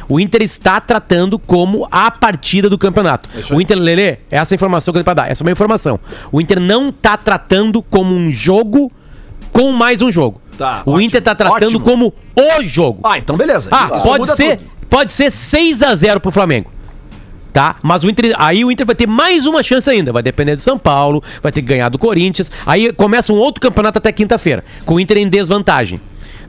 [0.09, 3.29] O Inter está tratando como a partida do campeonato.
[3.51, 5.31] O Inter, Lele, essa informação que eu tenho pra dar.
[5.31, 5.99] Essa é uma informação.
[6.31, 8.91] O Inter não está tratando como um jogo
[9.53, 10.41] com mais um jogo.
[10.59, 11.81] Tá, o ótimo, Inter tá tratando ótimo.
[11.81, 13.01] como o jogo.
[13.03, 13.69] Ah, então beleza.
[13.73, 14.71] Ah, Isso pode ser, tudo.
[14.89, 16.71] pode ser 6 a 0 pro Flamengo.
[17.53, 17.77] Tá?
[17.83, 20.61] Mas o Inter, aí o Inter vai ter mais uma chance ainda, vai depender do
[20.61, 22.51] São Paulo, vai ter que ganhar do Corinthians.
[22.67, 26.01] Aí começa um outro campeonato até quinta-feira, com o Inter em desvantagem,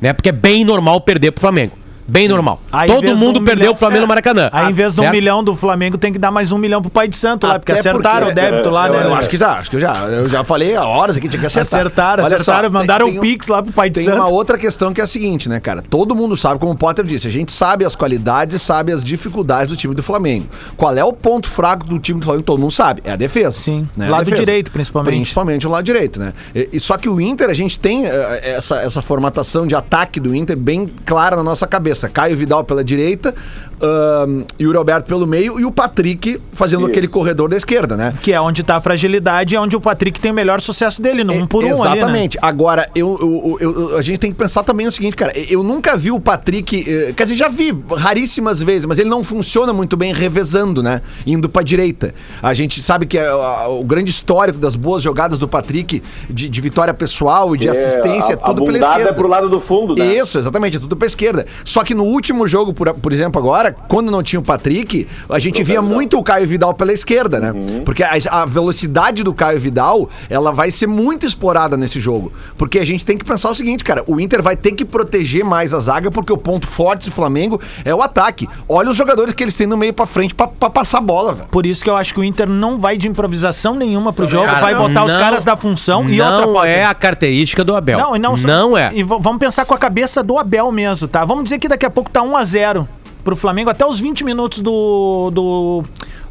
[0.01, 0.13] né?
[0.13, 1.77] Porque é bem normal perder pro Flamengo.
[2.07, 2.61] Bem normal.
[2.71, 4.01] Aí, Todo mundo um perdeu pro Flamengo é.
[4.01, 4.49] no Maracanã.
[4.51, 6.91] Aí, em vez de um milhão do Flamengo, tem que dar mais um milhão pro
[6.91, 9.05] pai de santo lá, porque Até acertaram porque- o débito lá, eu, né?
[9.05, 9.93] Eu acho que já, acho que já.
[9.93, 11.79] Eu já falei há horas aqui, tinha que acertar.
[11.81, 14.17] Acertaram, Olha acertaram, só, mandaram tem- o tem Pix lá pro pai de Tem santo.
[14.17, 15.81] uma outra questão que é a seguinte, né, cara?
[15.81, 19.03] Todo mundo sabe, como o Potter disse, a gente sabe as qualidades e sabe as
[19.03, 20.45] dificuldades do time do Flamengo.
[20.77, 22.45] Qual é o ponto fraco do time do Flamengo?
[22.45, 23.01] Todo mundo sabe.
[23.03, 23.57] É a defesa.
[23.59, 23.87] Sim.
[23.97, 24.09] né?
[24.09, 24.43] Lado defesa.
[24.45, 25.11] direito, principalmente.
[25.15, 26.33] Principalmente o lado direito, né?
[26.53, 30.19] E, e só que o Inter, a gente tem eh, essa, essa formatação de ataque
[30.19, 31.94] do Inter bem clara na nossa cabeça.
[32.09, 33.33] Caio Vidal pela direita,
[33.81, 36.91] ahn, Yuri Alberto pelo meio e o Patrick fazendo Isso.
[36.91, 38.13] aquele corredor da esquerda, né?
[38.21, 41.23] Que é onde tá a fragilidade, é onde o Patrick tem o melhor sucesso dele,
[41.23, 41.97] no um por um ali, né?
[41.97, 42.37] Exatamente.
[42.41, 45.33] Agora, eu, eu- eu- eu- a gente tem que pensar também o seguinte, cara.
[45.37, 46.85] Eu nunca vi o Patrick.
[46.87, 51.01] eh, Quer dizer, já vi raríssimas vezes, mas ele não funciona muito bem revezando, né?
[51.25, 52.13] Indo pra direita.
[52.41, 56.49] A gente sabe que é, a- o grande histórico das boas jogadas do Patrick, de,
[56.49, 59.09] de vitória pessoal e de assistência, é a, a tudo pela bundada esquerda.
[59.09, 60.15] é pro lado do fundo, né?
[60.15, 61.45] Isso, exatamente, é tudo pra esquerda.
[61.63, 65.39] Só que no último jogo, por, por exemplo, agora, quando não tinha o Patrick, a
[65.39, 67.53] gente via muito o Caio Vidal pela esquerda, né?
[67.85, 72.31] Porque a, a velocidade do Caio Vidal, ela vai ser muito explorada nesse jogo.
[72.57, 75.43] Porque a gente tem que pensar o seguinte, cara, o Inter vai ter que proteger
[75.43, 78.47] mais a zaga, porque o ponto forte do Flamengo é o ataque.
[78.67, 81.33] Olha os jogadores que eles têm no meio pra frente pra, pra passar a bola,
[81.33, 81.47] velho.
[81.49, 84.45] Por isso que eu acho que o Inter não vai de improvisação nenhuma pro jogo,
[84.45, 87.75] Cara, vai botar os não- caras da função e outra Não é a característica do
[87.75, 87.97] Abel.
[87.99, 88.91] Não, não, só- não é.
[88.93, 91.23] E vamos pensar com a cabeça do Abel mesmo, tá?
[91.25, 92.87] Vamos dizer que daqui a pouco tá 1 a 0
[93.25, 95.83] pro Flamengo até os 20 minutos do, do,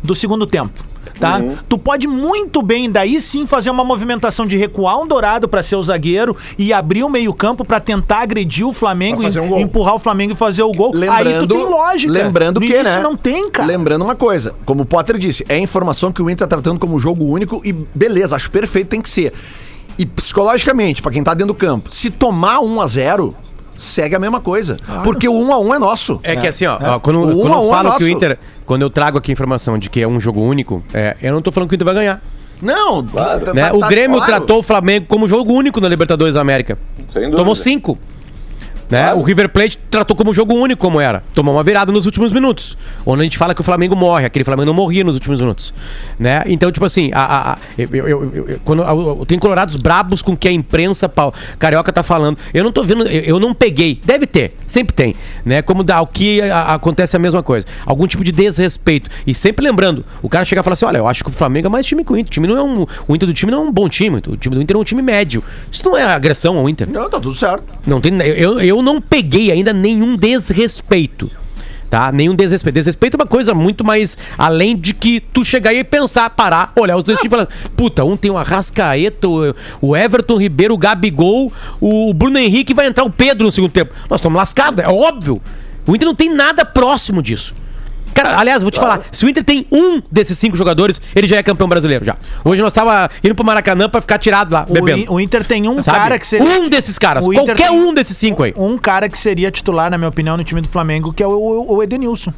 [0.02, 0.72] do segundo tempo.
[1.18, 1.40] Tá?
[1.68, 5.76] Tu pode muito bem daí sim fazer uma movimentação de recuar um dourado pra ser
[5.76, 9.60] o zagueiro e abrir o meio-campo pra tentar agredir o Flamengo, um e gol.
[9.60, 10.92] empurrar o Flamengo e fazer o gol.
[11.10, 12.12] aí tu tem lógica.
[12.12, 13.00] Lembrando No que, né?
[13.00, 13.68] não tem, cara.
[13.68, 16.98] Lembrando uma coisa, como o Potter disse, é informação que o Inter tá tratando como
[16.98, 19.32] jogo único e beleza, acho perfeito, tem que ser.
[19.98, 23.34] E psicologicamente, pra quem tá dentro do campo, se tomar 1 a 0
[23.76, 24.76] segue a mesma coisa.
[25.02, 26.20] Porque o 1 a 1 é nosso.
[26.22, 28.04] É que assim, ó, ó, quando, O um quando a um eu é falo que
[28.04, 28.08] o.
[28.08, 28.38] Inter.
[28.64, 31.40] Quando eu trago aqui a informação de que é um jogo único, é, eu não
[31.40, 32.22] tô falando que o Inter vai ganhar.
[32.62, 33.68] Não, tá- né?
[33.68, 34.32] tá- o tá Grêmio claro.
[34.32, 36.78] tratou o Flamengo como jogo único na Libertadores da América.
[37.12, 37.36] Sem dúvida.
[37.36, 37.98] Tomou cinco.
[38.94, 39.02] Né?
[39.04, 39.18] Claro.
[39.18, 41.22] O River Plate tratou como jogo único, como era.
[41.34, 42.76] Tomou uma virada nos últimos minutos.
[43.04, 45.74] Onde a gente fala que o Flamengo morre, aquele Flamengo não morria nos últimos minutos.
[46.18, 46.42] Né?
[46.46, 50.36] Então, tipo assim, a, a- eu, eu- eu- quando, eu, tenho colorados brabos com o
[50.36, 52.38] que a imprensa pau- carioca tá falando.
[52.52, 54.00] Eu não tô vendo, eu, não peguei.
[54.04, 55.14] Deve ter, sempre tem.
[55.44, 55.60] Né?
[55.62, 57.66] Como dá, o que acontece a mesma coisa.
[57.84, 59.10] Algum tipo de desrespeito.
[59.26, 61.66] E sempre lembrando, o cara chega e fala assim: olha, eu acho que o Flamengo
[61.66, 62.28] é mais time que o Inter.
[62.28, 64.20] O, time não é um, o Inter do time não é um bom time.
[64.26, 65.42] O time do Inter é um time médio.
[65.70, 66.88] Isso não é agressão ao Inter.
[66.90, 67.64] Não, tá tudo certo.
[67.86, 71.30] Não tem, eu, eu não peguei ainda nenhum desrespeito.
[71.90, 72.10] Tá?
[72.10, 72.74] Nenhum desrespeito.
[72.74, 76.96] Desrespeito é uma coisa muito mais além de que tu chegar e pensar, parar, olhar
[76.96, 80.78] os dois times e falar: puta, um tem o Arrascaeta, o, o Everton Ribeiro, o
[80.78, 83.94] Gabigol, o Bruno Henrique vai entrar o Pedro no segundo tempo.
[84.10, 85.40] Nós estamos lascados, é óbvio.
[85.86, 87.54] O Inter não tem nada próximo disso.
[88.14, 91.36] Cara, aliás, vou te falar, se o Inter tem um desses cinco jogadores, ele já
[91.36, 92.16] é campeão brasileiro já.
[92.44, 94.98] Hoje nós tava indo pro Maracanã pra ficar tirado lá, O, bebendo.
[95.00, 95.98] In- o Inter tem um Sabe?
[95.98, 96.46] cara que seria.
[96.48, 98.54] Um desses caras, O qualquer um desses cinco aí.
[98.56, 101.66] Um cara que seria titular, na minha opinião, no time do Flamengo, que é o,
[101.68, 102.32] o Edenilson.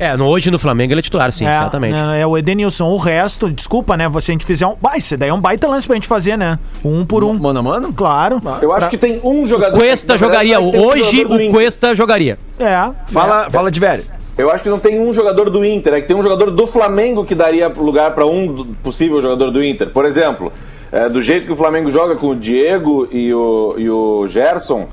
[0.00, 1.98] É, no, hoje no Flamengo ele é titular, sim, é, exatamente.
[1.98, 2.84] É, é o Edenilson.
[2.86, 4.08] O resto, desculpa, né?
[4.20, 4.76] Se a gente fizer um.
[4.80, 6.56] Vai, isso daí é um baita lance pra gente fazer, né?
[6.84, 7.36] Um por um.
[7.36, 7.92] Mano a mano?
[7.92, 8.40] Claro.
[8.62, 9.76] Eu acho que tem um jogador.
[9.76, 10.60] Cuesta na verdade, jogaria.
[10.60, 11.50] um Hoje jogador do o.
[11.50, 12.38] Cuesta jogaria.
[12.60, 12.90] É.
[13.08, 14.04] Fala, fala de velho.
[14.38, 16.64] Eu acho que não tem um jogador do Inter, é que tem um jogador do
[16.64, 19.90] Flamengo que daria lugar para um possível jogador do Inter.
[19.90, 20.52] Por exemplo,
[20.92, 24.86] é, do jeito que o Flamengo joga com o Diego e o, e o Gerson,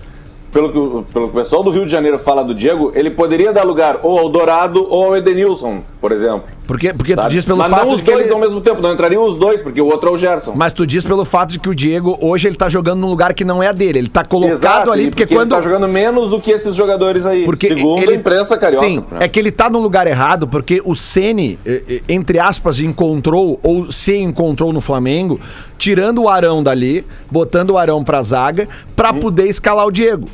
[0.52, 3.54] pelo que, pelo que o pessoal do Rio de Janeiro fala do Diego, ele poderia
[3.54, 6.55] dar lugar ou ao Dourado ou ao Edenilson, por exemplo.
[6.66, 8.34] Porque, porque tu diz pelo Mas fato não os dois ele...
[8.34, 10.54] ao mesmo tempo, não entrariam os dois, porque o outro é o Gerson.
[10.56, 13.34] Mas tu diz pelo fato de que o Diego, hoje, ele tá jogando num lugar
[13.34, 14.00] que não é a dele.
[14.00, 15.52] Ele tá colocado Exato, ali, porque, porque quando.
[15.52, 18.86] ele tá jogando menos do que esses jogadores aí, Porque segundo ele, a imprensa carioca.
[18.86, 19.20] Sim, né?
[19.22, 23.60] é que ele tá no lugar errado, porque o Ceni, eh, eh, entre aspas, encontrou,
[23.62, 25.40] ou se encontrou no Flamengo,
[25.78, 30.28] tirando o Arão dali, botando o Arão pra zaga, pra poder escalar o Diego.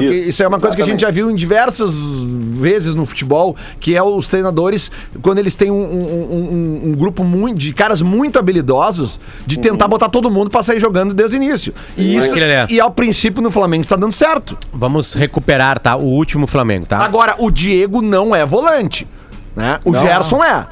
[0.00, 1.24] Porque isso, Isso, é uma coisa que a gente já exatamente.
[1.24, 1.94] viu em diversas
[2.58, 4.90] vezes no futebol, que é os treinadores,
[5.22, 9.88] quando eles têm um, um- um- um grupo muito, de caras muito habilidosos, de tentar
[9.88, 11.72] botar todo mundo pra sair jogando desde o início.
[11.96, 12.66] E, isso, é.
[12.70, 14.56] e ao princípio no Flamengo está dando certo.
[14.72, 15.96] Vamos recuperar, tá?
[15.96, 16.98] O último Flamengo, tá?
[16.98, 19.06] Agora, o Diego não é volante.
[19.54, 19.78] Né?
[19.84, 20.00] O Não.
[20.02, 20.66] Gerson é.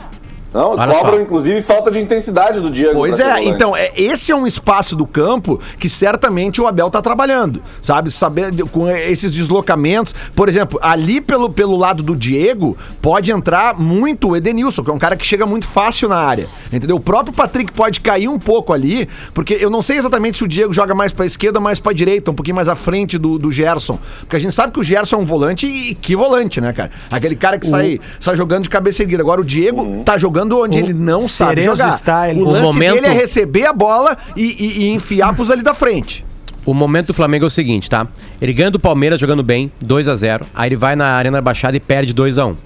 [0.55, 1.21] Não, Olha cobram só.
[1.21, 2.95] inclusive falta de intensidade do Diego.
[2.95, 3.49] Pois é, volante.
[3.49, 8.09] então, é, esse é um espaço do campo que certamente o Abel tá trabalhando, sabe?
[8.11, 10.14] Saber com esses deslocamentos.
[10.35, 14.95] Por exemplo, ali pelo, pelo lado do Diego, pode entrar muito o Edenilson, que é
[14.95, 16.97] um cara que chega muito fácil na área, entendeu?
[16.97, 20.49] O próprio Patrick pode cair um pouco ali, porque eu não sei exatamente se o
[20.49, 23.38] Diego joga mais pra esquerda ou mais pra direita, um pouquinho mais à frente do,
[23.38, 23.99] do Gerson.
[24.21, 26.93] Porque a gente sabe que o Gerson é um volante e que volante, né, cara?
[27.11, 29.23] Aquele cara que sai, sai jogando de cabeça erguida.
[29.23, 31.93] Agora o Diego tá jogando onde ele não sabe jogar.
[31.97, 32.41] style.
[32.43, 35.63] O O lance momento- dele é receber a bola e, e- e enfiar pros ali
[35.63, 36.25] da frente.
[36.67, 38.07] O momento do Flamengo é o seguinte, tá?
[38.41, 41.77] Ele ganha do Palmeiras jogando bem, 2 a 0 Aí ele vai na Arena Baixada
[41.77, 42.57] e perde 2 a 1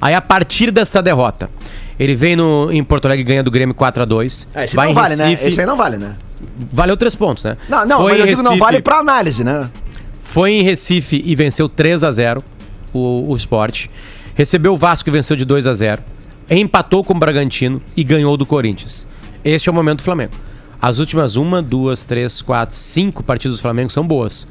[0.00, 1.48] Aí a partir desta derrota,
[1.98, 4.76] ele vem no, em Porto Alegre e ganha do Grêmio 4 a 2 É, esse
[4.76, 5.24] vai não em vale, né?
[5.24, 6.16] Recife, Esse aí não vale, né?
[6.72, 7.56] valeu três pontos, né?
[7.68, 9.70] Não, não, Foi mas eu em digo não Recife- vale pra análise, né?
[10.22, 12.44] Foi em Recife e venceu 3 a 0
[12.92, 13.86] o, o Sport.
[14.34, 16.02] Recebeu o Vasco e venceu de 2 a 0
[16.50, 19.06] Empatou com o Bragantino e ganhou do Corinthians.
[19.44, 20.32] Este é o momento do Flamengo.
[20.82, 24.46] As últimas uma, duas, três, quatro, cinco partidas do Flamengo são boas.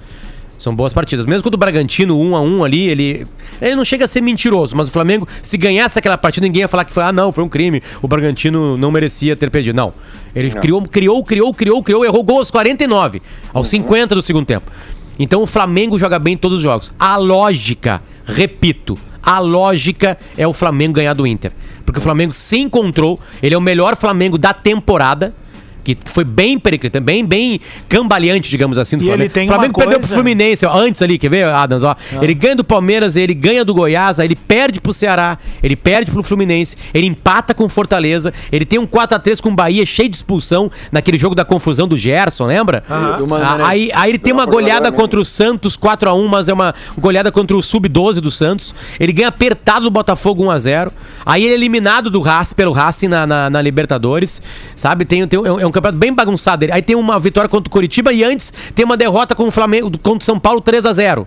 [0.58, 1.26] São boas partidas.
[1.26, 3.26] Mesmo quando o Bragantino, um a um ali, ele.
[3.62, 6.68] Ele não chega a ser mentiroso, mas o Flamengo, se ganhasse aquela partida, ninguém ia
[6.68, 7.82] falar que foi, ah, não, foi um crime.
[8.02, 9.76] O Bragantino não merecia ter perdido.
[9.76, 9.94] Não.
[10.36, 13.22] Ele criou, criou, criou, criou, criou, errou gol aos 49,
[13.54, 14.72] aos 50 do segundo tempo.
[15.18, 16.92] Então o Flamengo joga bem em todos os jogos.
[16.98, 21.52] A lógica, repito, a lógica é o Flamengo ganhar do Inter.
[21.90, 25.34] Porque o Flamengo se encontrou, ele é o melhor Flamengo da temporada.
[25.82, 29.24] Que foi bem periquita, bem, bem cambaleante, digamos assim, do E Flamengo.
[29.24, 31.84] ele tem o Flamengo uma perdeu pro coisa- Fluminense, ó, antes ali, quer ver, Adams?
[31.86, 35.78] Ó, Ele ganha do Palmeiras, ele ganha do Goiás, aí ele perde pro Ceará, ele
[35.78, 39.84] perde pro Fluminense, ele empata com o Fortaleza, ele tem um 4x3 com o Bahia
[39.86, 42.84] cheio de expulsão naquele jogo da confusão do Gerson, lembra?
[42.88, 43.64] Do Ah, Mané.
[43.64, 44.96] aí, aí ele tem uma goleada né?
[44.96, 48.76] contra o Santos 4x1, mas é uma goleada contra o Sub-12 do Santos.
[49.00, 50.92] Ele ganha apertado do Botafogo 1x0.
[51.26, 54.42] Aí ele é eliminado do Racing, pelo Racing na, na, na Libertadores.
[54.76, 55.06] Sabe?
[55.06, 56.66] Tem, tem, é um é campeonato bem bagunçado.
[56.72, 59.92] Aí tem uma vitória contra o Curitiba e antes tem uma derrota com o Flamengo,
[60.00, 61.26] contra o São Paulo 3x0.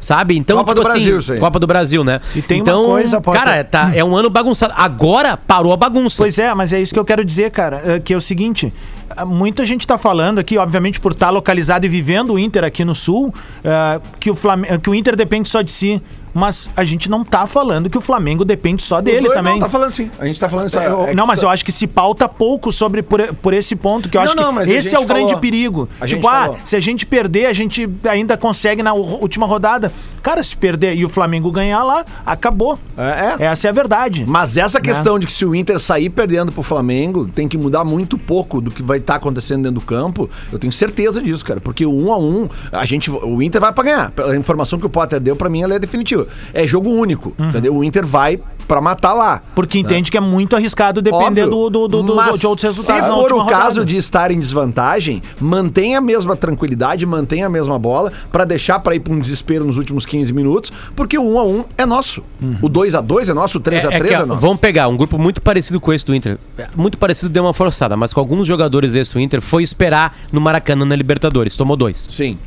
[0.00, 0.36] Sabe?
[0.36, 1.40] Então, Copa tipo do assim, Brasil, aí.
[1.40, 2.20] Copa do Brasil, né?
[2.36, 3.42] E tem uma então, coisa, Potter.
[3.42, 4.74] cara, tá, é um ano bagunçado.
[4.76, 6.18] Agora parou a bagunça.
[6.18, 7.80] Pois é, mas é isso que eu quero dizer, cara.
[7.86, 8.70] é Que é o seguinte:
[9.08, 12.84] ah, muita gente tá falando aqui, obviamente, por estar localizado e vivendo o Inter aqui
[12.84, 13.32] no Sul,
[13.64, 16.02] ah, que, o Flamengo, que o Inter depende só de si.
[16.34, 19.52] Mas a gente não tá falando que o Flamengo depende só Os dele dois também.
[19.54, 20.10] Não, tá falando sim.
[20.18, 20.78] A gente tá falando isso.
[20.78, 23.54] É, eu- é não, mas tá- eu acho que se pauta pouco sobre por, por
[23.54, 25.40] esse ponto, que eu Não, acho não, que esse é o grande falou.
[25.40, 25.88] perigo.
[26.00, 26.56] A tipo, ah, falou.
[26.64, 29.92] se a gente perder, a gente ainda consegue na última rodada.
[30.22, 32.78] Cara, se perder e o Flamengo ganhar lá, acabou.
[32.96, 33.46] É, é.
[33.46, 34.24] Essa é a verdade.
[34.26, 37.84] Mas essa questão de que se o Inter sair perdendo pro Flamengo, tem que mudar
[37.84, 40.28] muito pouco do que vai estar acontecendo dentro do campo.
[40.50, 41.60] Eu tenho certeza disso, cara.
[41.60, 44.12] Porque o 1 a 1 a gente, o Inter vai pra ganhar.
[44.30, 46.23] A informação que o Potter deu pra mim, ela é definitiva.
[46.52, 47.48] É jogo único, Uhum.
[47.48, 47.76] entendeu?
[47.76, 49.42] O Inter vai pra matar lá.
[49.54, 51.50] Porque entende que é muito arriscado depender Óbvio.
[51.50, 53.04] do, do, do, do- de outros resultados.
[53.06, 53.84] Se for o caso rodada.
[53.84, 58.94] de estar em desvantagem, mantenha a mesma tranquilidade, mantenha a mesma bola pra deixar pra
[58.94, 62.22] ir pra um desespero nos últimos 15 minutos, porque o 1 a 1 é nosso.
[62.62, 64.40] O 2 a 2 é nosso, o 3 a 3 que, é, ó, nosso.
[64.40, 66.38] Vamos pegar um grupo muito parecido com esse do Inter.
[66.74, 70.40] Muito parecido, deu uma forçada, mas com alguns jogadores desse do Inter, foi esperar no
[70.40, 71.54] Maracanã na Libertadores.
[71.54, 72.08] Tomou dois.
[72.10, 72.38] Sim.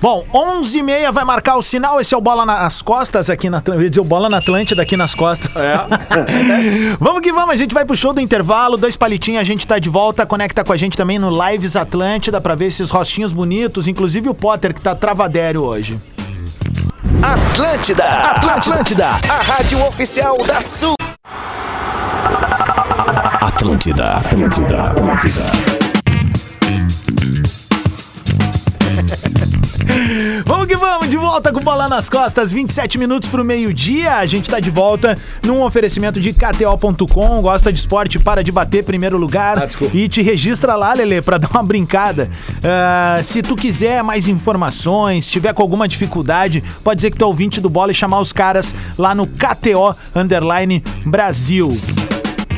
[0.00, 2.00] Bom, 11 h 30 vai marcar o sinal.
[2.00, 3.82] Esse é o Bola nas Costas aqui na Atlântida.
[3.82, 5.50] Eu ia dizer o Bola na Atlântida aqui nas costas.
[7.00, 8.76] vamos que vamos, a gente vai pro show do intervalo.
[8.76, 10.26] Dois palitinhos, a gente tá de volta.
[10.26, 13.88] Conecta com a gente também no Lives Atlântida pra ver esses rostinhos bonitos.
[13.88, 15.98] Inclusive o Potter, que tá travadério hoje.
[17.22, 20.94] Atlântida, Atlântida, a rádio oficial da Sul.
[23.40, 25.73] Atlântida, Atlântida, Atlântida.
[30.44, 34.16] Vamos que vamos, de volta com bola nas costas, 27 minutos pro meio-dia.
[34.16, 37.42] A gente tá de volta num oferecimento de KTO.com.
[37.42, 39.58] Gosta de esporte, para de bater, primeiro lugar.
[39.58, 42.30] Ah, e te registra lá, Lele, pra dar uma brincada.
[42.62, 47.26] Ah, se tu quiser mais informações, tiver com alguma dificuldade, pode dizer que tu é
[47.26, 51.68] ouvinte do bola e chamar os caras lá no KTO Underline Brasil.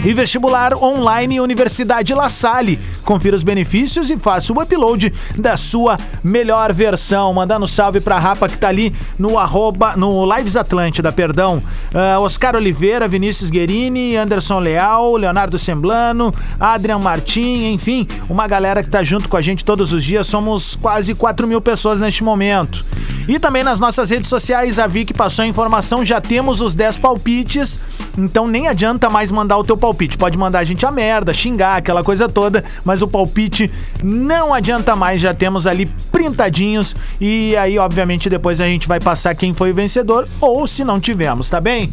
[0.06, 2.78] E vestibular online Universidade La Salle.
[3.04, 7.34] Confira os benefícios e faça o upload da sua melhor versão.
[7.34, 11.60] Mandando salve pra Rapa que tá ali no arroba, no Lives Atlântida, perdão.
[11.92, 18.90] Ah, Oscar Oliveira, Vinícius Guerini, Anderson Leal, Leonardo Semblano, Adrian Martim, enfim, uma galera que
[18.90, 20.28] tá junto com a gente todos os dias.
[20.28, 22.86] Somos quase 4 mil pessoas neste momento.
[23.26, 26.98] E também nas nossas redes sociais, a Vic passou a informação, já temos os 10
[26.98, 27.80] palpites,
[28.16, 29.95] então nem adianta mais mandar o teu palpite.
[30.18, 33.70] Pode mandar a gente a merda, xingar, aquela coisa toda, mas o palpite
[34.02, 39.34] não adianta mais, já temos ali printadinhos e aí, obviamente, depois a gente vai passar
[39.34, 41.90] quem foi o vencedor ou se não tivemos, tá bem?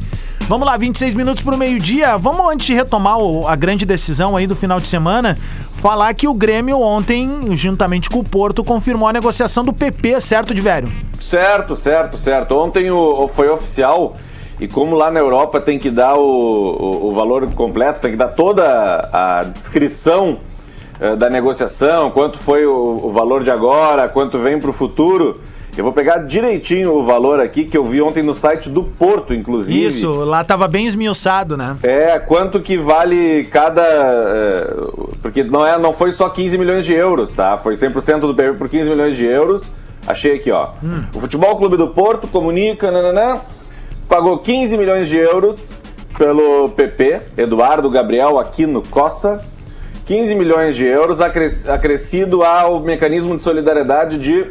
[0.48, 2.18] Vamos lá, 26 minutos pro meio-dia.
[2.18, 5.38] Vamos, antes de retomar o- a grande decisão aí do final de semana,
[5.82, 10.54] falar que o Grêmio ontem, juntamente com o Porto, confirmou a negociação do PP, certo,
[10.54, 10.90] de velho?
[11.22, 12.58] Certo, certo, certo.
[12.60, 14.16] Ontem o, o- foi oficial
[14.64, 18.18] e como lá na Europa tem que dar o, o- o valor completo, tem que
[18.18, 18.64] dar toda
[19.12, 20.38] a descrição
[21.00, 25.40] eh, da negociação, quanto foi o, o valor de agora, quanto vem para o futuro.
[25.76, 29.34] Eu vou pegar direitinho o valor aqui que eu vi ontem no site do Porto,
[29.34, 29.88] inclusive.
[29.88, 31.76] Isso, lá tava bem esmiuçado, né?
[31.82, 33.82] É, quanto que vale cada.
[33.82, 34.68] é,
[35.22, 37.58] porque não, é, não foi só 15 milhões de euros, tá?
[37.58, 39.72] Foi 100% do PP por 15 milhões de euros.
[40.06, 40.68] Achei aqui, ó.
[41.16, 43.40] O Futebol Clube do Porto comunica, nananã,
[44.14, 45.72] pagou 15 milhões de euros
[46.16, 49.44] pelo PP, Eduardo Gabriel Aquino Cossa.
[50.06, 54.46] 15 milhões de euros acres- acrescido ao mecanismo de solidariedade de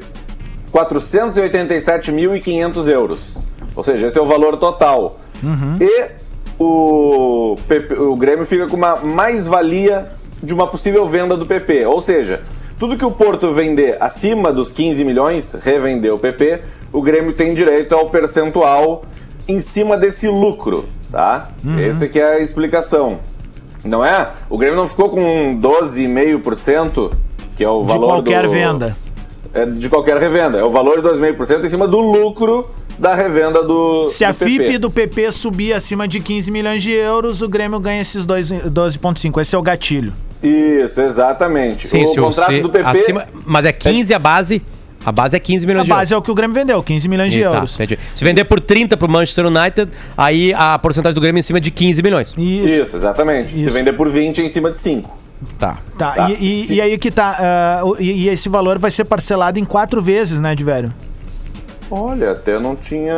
[0.73, 3.39] 487.500 euros.
[3.77, 5.17] Ou seja, esse é o valor total.
[5.81, 6.07] E
[6.59, 10.09] o, PP o Grêmio fica com uma mais-valia
[10.43, 11.87] de uma possível venda do PP.
[11.87, 12.41] Ou seja,
[12.81, 17.55] tudo que o Porto vender acima dos 15 milhões, revender o PP, o Grêmio tem
[17.55, 19.05] direito ao percentual
[19.49, 21.51] em cima desse lucro, tá?
[21.81, 23.19] Essa que é a explicação.
[23.85, 24.31] Não é?
[24.49, 27.11] O Grêmio não ficou com 12,5%,
[27.57, 28.97] que é o De valor qualquer do- venda.
[29.53, 30.59] é, de qualquer revenda.
[30.59, 34.39] É o valor de 2,5% em cima do lucro da revenda do Se a do
[34.39, 34.51] PP.
[34.51, 38.51] FIP do PP subir acima de 15 milhões de euros, o Grêmio ganha esses dois-
[38.51, 39.41] 12,5.
[39.41, 40.13] Esse é o gatilho.
[40.43, 41.87] Isso, exatamente.
[41.87, 42.89] Sim, o contrato se do PP...
[42.89, 44.63] acima- mas é 15 a base.
[45.05, 46.13] A base é 15 A milhões de base euros.
[46.13, 47.75] é o que o Grêmio vendeu, 15 milhões de Isso, tá, euros.
[47.75, 47.99] entendi.
[48.15, 51.61] Se vender por 30 pro Manchester United, aí a porcentagem do Grêmio é em cima
[51.61, 52.35] de 15 milhões.
[52.39, 52.67] Isso.
[52.69, 53.51] Isso, exatamente.
[53.53, 53.71] Se Isso.
[53.71, 55.19] vender por 20 é em cima de 5.
[55.59, 55.77] Tá.
[55.99, 56.31] Tá, Tá.
[56.31, 57.81] E, e- Se- e aí que tá.
[57.85, 60.93] o- e, e esse valor vai ser parcelado em quatro vezes, né, de velho?
[61.95, 63.15] Olha, até não tinha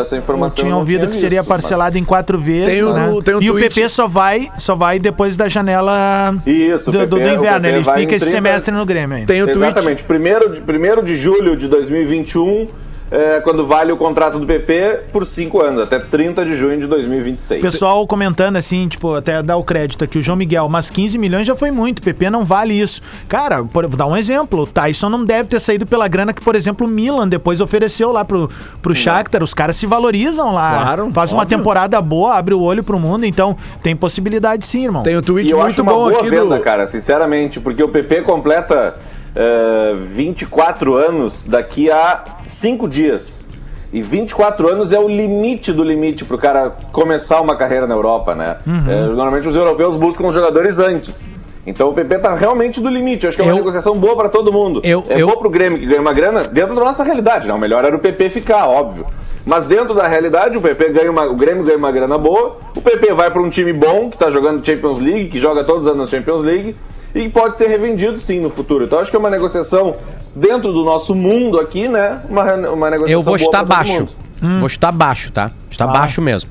[0.00, 0.56] essa Eu informação.
[0.58, 3.06] tinha não ouvido que seria visto, mas- parcelado em quatro vezes, Tem o- né?
[3.24, 6.92] tem o e o tweet- PP só vai, só vai depois da janela Isso, o
[6.92, 7.60] do, do- do PP o inverno.
[7.62, 9.26] PP Ele fica em esse 30 semestre no Grêmio ainda.
[9.32, 9.62] Tem o tweet.
[9.72, 10.02] Exatamente.
[10.04, 12.66] Primeiro de, primeiro de julho de 2021,
[13.10, 16.86] é, quando vale o contrato do PP por 5 anos, até 30 de junho de
[16.86, 17.62] 2026.
[17.62, 21.46] Pessoal comentando assim, tipo, até dar o crédito aqui, o João Miguel, mas 15 milhões
[21.46, 23.00] já foi muito, o PP não vale isso.
[23.28, 26.42] Cara, por, vou dar um exemplo, o Tyson não deve ter saído pela grana que,
[26.42, 28.50] por exemplo, o Milan depois ofereceu lá pro,
[28.82, 30.82] pro Shakhtar, os caras se valorizam lá.
[30.82, 31.56] Claro, Faz uma óbvio.
[31.58, 35.02] temporada boa, abre o olho pro mundo, então tem possibilidade sim, irmão.
[35.02, 36.62] Tem o E tweet eu acho muito uma bom boa aqui venda, do.
[36.62, 38.96] cara, sinceramente, porque o PP completa
[39.34, 43.46] eh, 24 anos daqui a 5 dias.
[43.92, 48.34] E 24 anos é o limite do limite pro cara começar uma carreira na Europa,
[48.34, 48.56] né?
[48.66, 48.84] Uhum.
[48.86, 51.28] Eh, normalmente os europeus buscam jogadores antes.
[51.66, 53.24] Então o PP tá realmente do limite.
[53.24, 54.80] Eu acho que é uma Eu- negociação boa pra todo mundo.
[54.84, 57.52] Eu- é eu- boa pro Grêmio que ganha uma grana dentro da nossa realidade, né?
[57.54, 59.06] O melhor era o PP ficar, óbvio.
[59.46, 62.80] Mas dentro da realidade, o PP ganha uma, o Grêmio ganha uma grana boa, o
[62.82, 65.92] PP vai para um time bom que tá jogando Champions League, que joga todos os
[65.92, 66.76] anos na Champions League
[67.14, 68.84] e que pode ser revendido sim no futuro.
[68.84, 69.96] Então acho que é uma negociação
[70.34, 72.20] dentro do nosso mundo aqui, né?
[72.28, 73.92] Uma, uma negociação Eu vou todo baixo.
[74.40, 74.60] mundo.
[74.60, 75.50] Vou chutar baixo, tá?
[75.70, 75.92] Chutar Tá.
[75.92, 76.50] baixo mesmo.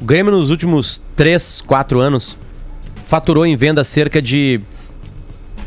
[0.00, 2.36] O Grêmio nos últimos 3, 4 anos
[3.06, 4.60] faturou em venda cerca de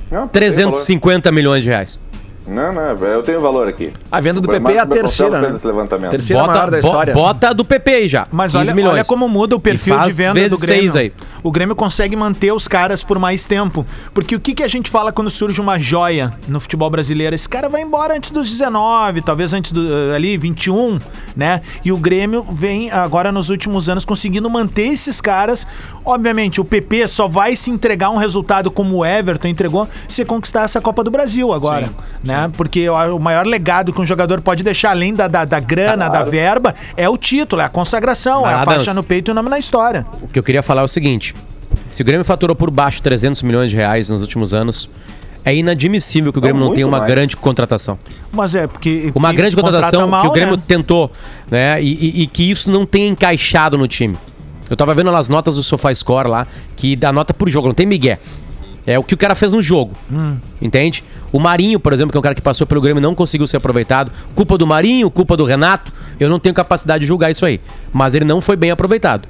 [0.10, 2.00] tem 350 milhões de reais.
[2.48, 3.94] Não, não, eu tenho valor aqui.
[4.12, 5.50] A venda do PP é a terceira, né?
[5.52, 6.12] esse levantamento.
[6.12, 7.14] Terceira maior da história.
[7.14, 8.28] bota a do PP aí já.
[8.32, 8.94] Mas 15 olha, milhões.
[8.94, 10.98] olha como muda o perfil de venda do Grêmio.
[10.98, 11.14] aí.
[11.44, 13.86] O Grêmio consegue manter os caras por mais tempo.
[14.14, 17.36] Porque o que, que a gente fala quando surge uma joia no futebol brasileiro?
[17.36, 21.00] Esse cara vai embora antes dos 19, talvez antes do eh, ali 21,
[21.36, 21.62] né?
[21.86, 25.68] E o Grêmio vem agora nos últimos anos conseguindo manter esses caras.
[26.04, 30.64] Obviamente, o PP só vai se entregar um resultado como o Everton entregou se conquistar
[30.64, 31.90] essa Copa do Brasil agora,
[32.24, 32.31] né?
[32.56, 36.24] Porque o, maior legado que um jogador pode deixar além da, da, da grana, da
[36.24, 39.36] verba, é o título, é a consagração, é a Nada faixa no peito e o
[39.36, 40.06] nome na história.
[40.22, 41.34] O que eu queria falar é o seguinte:
[41.88, 44.90] se o Grêmio faturou por baixo 300 milhões de reais nos últimos anos,
[45.44, 47.12] é inadmissível que o Grêmio não muito tenha uma mais.
[47.12, 47.98] grande contratação.
[48.32, 49.12] Mas é porque.
[49.16, 50.64] Uma grande contrata contratação mal, que o Grêmio né?
[50.68, 51.12] tentou,
[51.50, 51.82] né?
[51.82, 54.16] E, e- e que isso não tenha encaixado no time.
[54.70, 57.86] Eu tava vendo as notas do SofaScore lá, que dá nota por jogo, não tem
[57.86, 58.20] migué.
[58.86, 59.94] É o que o cara fez no jogo.
[60.12, 60.38] Hum.
[60.62, 61.04] Entende?
[61.32, 63.48] O Marinho, por exemplo, que é um cara que passou pelo Grêmio e não conseguiu
[63.48, 64.12] ser aproveitado.
[64.36, 65.92] Culpa do Marinho, culpa do Renato.
[66.20, 67.60] Eu não tenho capacidade de julgar isso aí.
[67.94, 69.28] Mas ele não foi bem aproveitado.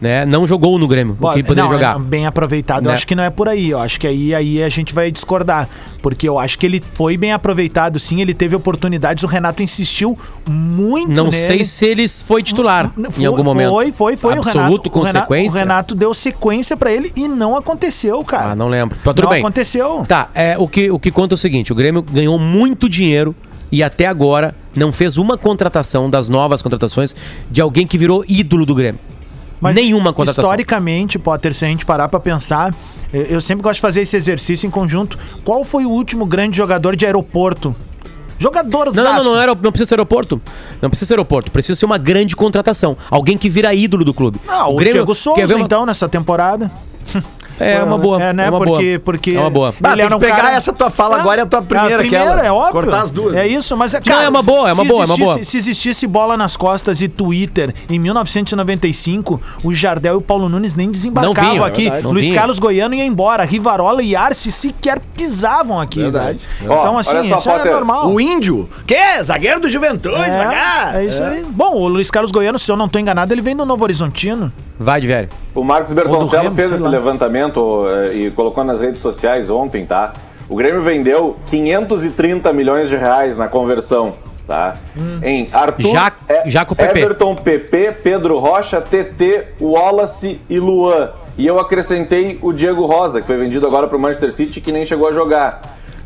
[0.00, 0.24] Né?
[0.24, 1.96] Não jogou no Grêmio, o que poderia não, jogar.
[1.96, 2.84] é bem aproveitado.
[2.84, 2.94] Eu Né?
[2.94, 3.68] acho que não é por aí.
[3.68, 5.68] Eu acho que aí, aí a gente vai discordar.
[6.00, 8.22] Porque eu acho que ele foi bem aproveitado, sim.
[8.22, 9.22] Ele teve oportunidades.
[9.22, 11.36] O Renato insistiu muito Não nele.
[11.36, 13.68] sei se ele foi titular Foi- em algum momento.
[13.70, 14.32] Foi, foi, foi.
[14.38, 15.56] Absoluto o Renato, o Renato- consequência.
[15.56, 18.52] O Renato deu sequência pra ele e não aconteceu, cara.
[18.52, 18.96] Ah, não lembro.
[19.04, 19.40] Mas tudo não bem.
[19.40, 20.06] aconteceu.
[20.08, 23.36] Tá, é, o, que, o que conta é o seguinte: o Grêmio ganhou muito dinheiro
[23.70, 27.14] e até agora não fez uma contratação das novas contratações
[27.50, 28.98] de alguém que virou ídolo do Grêmio.
[29.60, 30.44] Mas Nenhuma contratação.
[30.44, 32.74] Historicamente, Potter, se a gente parar pra pensar,
[33.12, 35.18] eh, eu sempre gosto de fazer esse exercício em conjunto.
[35.44, 37.74] Qual foi o último grande jogador de aeroporto?
[38.38, 40.40] Jogador Não, não, não, não, era, não precisa ser aeroporto.
[40.80, 41.50] Não precisa ser aeroporto.
[41.50, 42.96] Precisa ser uma grande contratação.
[43.10, 44.40] Alguém que vira ídolo do clube.
[44.48, 46.70] Ah, o, Diego Souza, então, nessa temporada.
[47.60, 48.22] É uma boa.
[48.22, 48.46] É, né?
[48.46, 49.00] É uma porque, boa.
[49.00, 49.36] porque.
[49.36, 49.74] É uma boa.
[49.78, 51.94] Bah, tem era um pegar cara- essa tua fala Ah, agora e a tua primeira,
[51.96, 52.46] a primeira, aquela.
[52.46, 52.72] é óbvio.
[52.72, 53.36] Cortar as duas.
[53.36, 55.44] É isso, mas é Não, é uma boa, é uma boa, é uma boa.
[55.44, 60.74] Se existisse bola nas costas e Twitter em 1995, o Jardel e o Paulo Nunes
[60.74, 61.90] nem desembarcavam vinham, é aqui.
[62.02, 62.30] Não Luiz.
[62.32, 63.44] Carlos Goiano ia embora.
[63.44, 66.00] Rivarola e Arce sequer pisavam aqui.
[66.00, 66.38] Verdade.
[66.66, 68.10] Ó, Então, assim, isso é normal.
[68.10, 68.68] O índio.
[68.86, 69.22] Que?
[69.22, 70.16] Zagueiro do Juventude.
[70.16, 71.44] É, é isso aí.
[71.48, 74.52] Bom, o Luiz Carlos Goiano, se eu não tô enganado, ele vem do Novo Horizontino.
[74.82, 75.28] Vai de velho.
[75.54, 76.88] O Marcos Bertoncello fez esse lá.
[76.88, 80.14] levantamento eh, e colocou nas redes sociais ontem, tá?
[80.48, 84.14] O Grêmio vendeu 530 milhões de reais na conversão,
[84.46, 84.76] tá?
[85.22, 86.12] Em Arthur, Já-
[86.46, 86.98] E- já com o PP.
[86.98, 91.10] Everton, PP, Pedro Rocha, TT, Wallace e Luan.
[91.36, 94.72] E eu acrescentei o Diego Rosa, que foi vendido agora para o Manchester City, que
[94.72, 95.60] nem chegou a jogar.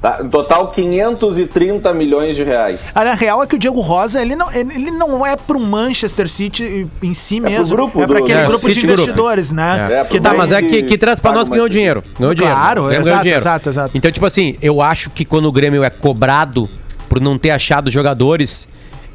[0.05, 0.23] Tá?
[0.23, 2.79] No total, 530 milhões de reais.
[2.95, 6.87] A real é que o Diego Rosa, ele não, ele não é pro Manchester City
[7.03, 7.75] em si pro mesmo.
[7.75, 8.99] grupo é pra do- aquele É, grupo de City Group.
[8.99, 10.01] investidores, né?
[10.01, 11.55] É, que pro Tá, dá, mas é que que, que traz pra paga nós que
[11.55, 12.05] ganhou dinheiro.
[12.19, 12.55] Ganhou dinheiro.
[12.55, 13.41] Claro, O Grêmio exato, ganhou dinheiro.
[13.41, 13.91] exato, exato.
[13.97, 16.69] Então, tipo assim, eu acho que quando o Grêmio é cobrado
[17.09, 18.69] por não ter achado jogadores,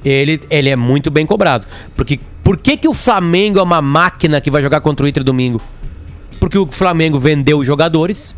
[0.03, 1.67] ele, ele é muito bem cobrado.
[1.95, 5.23] Porque por que, que o Flamengo é uma máquina que vai jogar contra o Inter
[5.23, 5.61] domingo?
[6.39, 8.33] Porque o Flamengo vendeu jogadores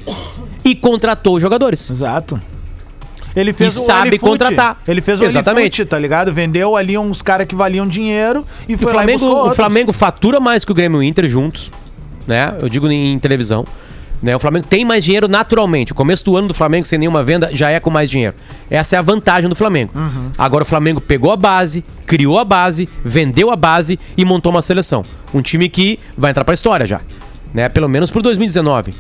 [0.63, 1.89] e contratou jogadores.
[1.89, 2.41] Exato.
[3.35, 4.19] Ele fez E o sabe Olifute.
[4.19, 4.81] contratar.
[4.87, 5.81] Ele fez o Exatamente.
[5.81, 6.33] Olifute, tá ligado?
[6.33, 9.35] Vendeu ali uns caras que valiam dinheiro e E foi o lá e Flamengo, buscou
[9.35, 9.55] o outros.
[9.55, 11.71] Flamengo fatura mais que o Grêmio e o Inter juntos,
[12.27, 12.53] né?
[12.59, 13.65] Eu digo em, televisão.
[14.21, 14.35] Né?
[14.35, 15.93] O Flamengo tem mais dinheiro naturalmente.
[15.93, 18.35] O começo do ano do Flamengo sem nenhuma venda já é com mais dinheiro.
[18.69, 19.93] Essa é a vantagem do Flamengo.
[19.95, 20.29] Uhum.
[20.37, 24.61] Agora o Flamengo pegou a base, criou a base, vendeu a base e montou uma
[24.61, 25.03] seleção.
[25.33, 27.01] Um time que vai entrar pra história já,
[27.53, 27.67] né?
[27.69, 28.93] Pelo menos pro 2019.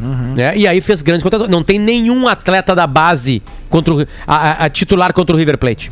[0.00, 0.34] Uhum.
[0.34, 0.56] Né?
[0.56, 1.50] E aí fez grandes contratações.
[1.50, 5.90] Não tem nenhum atleta da base contra o, a, a- titular contra o River Plate.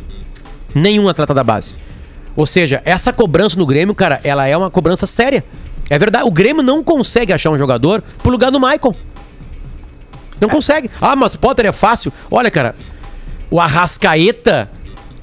[0.74, 1.74] Nenhum atleta da base.
[2.36, 5.44] Ou seja, essa cobrança no Grêmio, cara, ela é uma cobrança séria.
[5.88, 6.26] É verdade.
[6.26, 8.94] O Grêmio não consegue achar um jogador pro lugar do Maicon.
[10.40, 10.90] Não consegue.
[11.00, 12.12] Ah, mas Potter é fácil.
[12.30, 12.74] Olha, cara,
[13.50, 14.68] o Arrascaeta,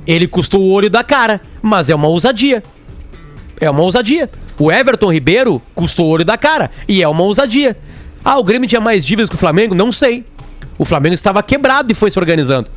[0.08, 2.64] ele custou o olho da cara, mas é uma ousadia.
[3.60, 4.30] É uma ousadia.
[4.58, 7.76] O Everton Ribeiro custou o olho da cara e é uma ousadia.
[8.24, 9.74] Ah, o Grêmio tinha mais dívidas que o Flamengo?
[9.74, 10.26] Não sei.
[10.78, 12.70] O Flamengo estava quebrado e foi se organizando.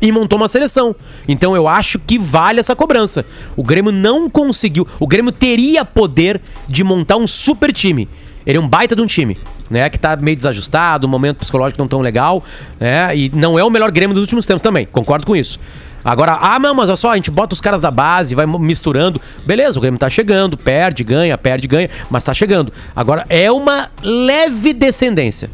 [0.00, 0.94] E montou uma seleção.
[1.28, 3.26] Então eu acho que vale essa cobrança.
[3.56, 4.86] O Grêmio não conseguiu.
[4.98, 8.08] O Grêmio teria poder de montar um super time.
[8.46, 9.36] Ele é um baita de um time,
[9.68, 9.90] né?
[9.90, 12.42] Que tá meio desajustado, um momento psicológico não tão legal,
[12.78, 13.14] né?
[13.14, 15.60] E não é o melhor Grêmio dos últimos tempos também, concordo com isso.
[16.04, 19.20] Agora, ah, não, mas olha só, a gente bota os caras da base, vai misturando.
[19.44, 22.72] Beleza, o Grêmio tá chegando, perde, ganha, perde, ganha, mas tá chegando.
[22.94, 25.50] Agora, é uma leve descendência.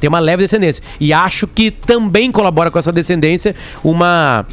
[0.00, 0.82] Tem uma leve descendência.
[1.00, 4.46] E acho que também colabora com essa descendência uma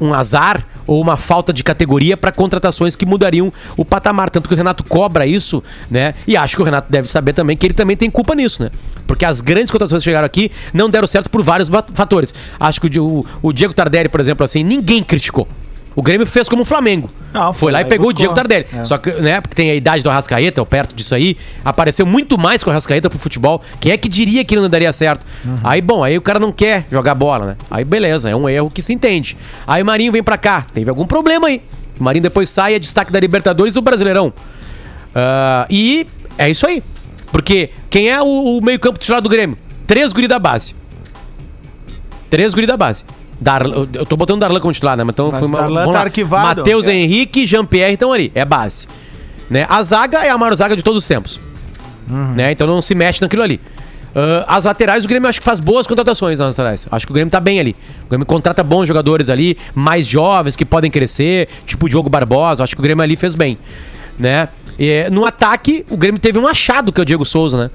[0.00, 4.30] um azar ou uma falta de categoria para contratações que mudariam o patamar.
[4.30, 6.14] Tanto que o Renato cobra isso, né?
[6.26, 8.70] E acho que o Renato deve saber também que ele também tem culpa nisso, né?
[9.06, 12.34] Porque as grandes contratações que chegaram aqui não deram certo por vários fatores.
[12.58, 15.46] Acho que o, o Diego Tardelli, por exemplo, assim, ninguém criticou.
[15.98, 17.10] O Grêmio fez como o Flamengo.
[17.34, 18.18] Não, foi lá e pegou o buscou.
[18.18, 18.66] Diego Tardelli.
[18.72, 18.84] É.
[18.84, 22.38] Só que, né, porque tem a idade do Arrascaeta, ou perto disso aí, apareceu muito
[22.38, 23.60] mais com o Arrascaeta pro futebol.
[23.80, 25.26] Quem é que diria que ele não daria certo?
[25.44, 25.58] Uhum.
[25.64, 27.56] Aí, bom, aí o cara não quer jogar bola, né?
[27.68, 29.36] Aí beleza, é um erro que se entende.
[29.66, 31.60] Aí o Marinho vem pra cá, teve algum problema aí.
[31.98, 34.32] O Marinho depois sai, é destaque da Libertadores e do Brasileirão.
[35.12, 36.06] Ah, e
[36.38, 36.80] é isso aí.
[37.32, 39.58] Porque quem é o, o meio-campo titular do Grêmio?
[39.84, 40.76] Três guri da base.
[42.30, 43.04] Três guri da base.
[43.40, 45.04] Darlan, eu tô botando o Darlan como titular, né?
[45.08, 46.60] Então Mas foi uma, Darlan tá arquivado.
[46.60, 46.94] Matheus É.
[46.94, 48.32] Henrique e Jean-Pierre estão ali.
[48.34, 48.86] É base.
[49.48, 49.66] Né?
[49.68, 51.40] A zaga é a maior zaga de todos os tempos.
[52.08, 52.32] Uhum.
[52.34, 52.52] Né?
[52.52, 53.60] Então não se mexe naquilo ali.
[54.14, 56.86] Ah, as laterais, o Grêmio acho que faz boas contratações nas laterais.
[56.90, 57.76] Acho que o Grêmio tá bem ali.
[58.06, 62.64] O Grêmio contrata bons jogadores ali, mais jovens que podem crescer, tipo o Diogo Barbosa.
[62.64, 63.56] Acho que o Grêmio ali fez bem.
[64.18, 64.48] Né?
[64.78, 67.70] E, no ataque, o Grêmio teve um achado que é o Diego Souza, né?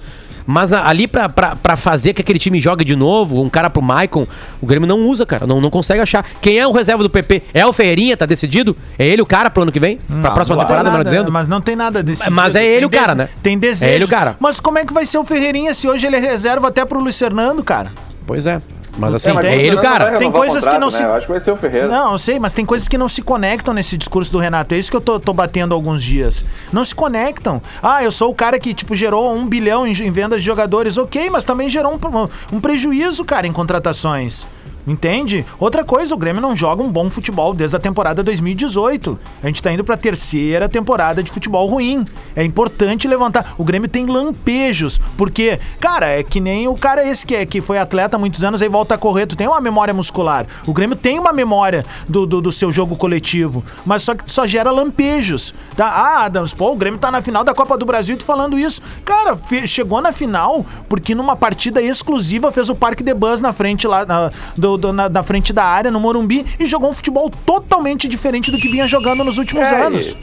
[0.46, 4.28] Mas ali pra fazer que aquele time jogue de novo, um cara pro Maicon,
[4.62, 5.48] o Grêmio não usa, cara.
[5.48, 6.26] Não, não consegue achar.
[6.42, 7.44] Quem é o reserva do PP?
[7.54, 8.76] É o Ferreirinha, tá decidido?
[8.98, 9.98] É ele o cara pro ano que vem?
[10.22, 11.32] Pra próxima Não tem temporada, melhor dizendo?
[11.32, 12.30] Mas não tem nada desse.
[12.30, 13.30] Mas é ele o cara, né?
[13.42, 13.92] Tem desejo.
[13.92, 14.36] É ele o cara.
[14.40, 17.00] Mas como é que vai ser o Ferreirinha se hoje ele é reserva até pro
[17.00, 17.92] Luiz Fernando, cara?
[18.26, 18.62] Pois é.
[18.98, 20.18] Mas assim, É, mas é, ele o cara.
[20.18, 20.92] Tem coisas que não né?
[20.98, 21.88] se- Eu acho que vai ser o Ferreira.
[21.88, 24.76] Não, eu sei, mas tem coisas que não se conectam nesse discurso do Renato.
[24.76, 26.46] É isso que eu tô, tô batendo há alguns dias.
[26.72, 27.62] Não se conectam.
[27.82, 30.98] Ah, eu sou o cara que, tipo, gerou um bilhão em, em vendas de jogadores.
[30.98, 34.46] Ok, mas também gerou um, um prejuízo, cara, em contratações.
[34.86, 35.46] Entende?
[35.60, 39.18] Outra coisa, o Grêmio não joga um bom futebol desde a temporada 2018.
[39.42, 42.06] A gente tá indo pra terceira temporada de futebol ruim.
[42.36, 43.56] É importante levantar.
[43.58, 45.00] O Grêmio tem lampejos.
[45.18, 48.44] Porque, cara, é que nem o cara esse que, é, que foi atleta há muitos
[48.44, 49.26] anos aí volta a correr.
[49.26, 50.46] Tu tem uma memória muscular.
[50.68, 53.64] O Grêmio tem uma memória do, do, do seu jogo coletivo.
[53.86, 55.54] Mas só que só gera lampejos.
[55.78, 55.88] Tá?
[55.88, 58.60] Ah, Adams, pô, o Grêmio tá na final da Copa do Brasil e tu falando
[58.60, 58.82] isso.
[59.06, 63.88] Cara, chegou na final porque numa partida exclusiva fez o Parque de Bus na frente
[63.88, 67.30] lá na, do, do- na, na frente da área, no Morumbi, e jogou um futebol
[67.46, 70.16] totalmente diferente do que vinha jogando nos últimos É, anos.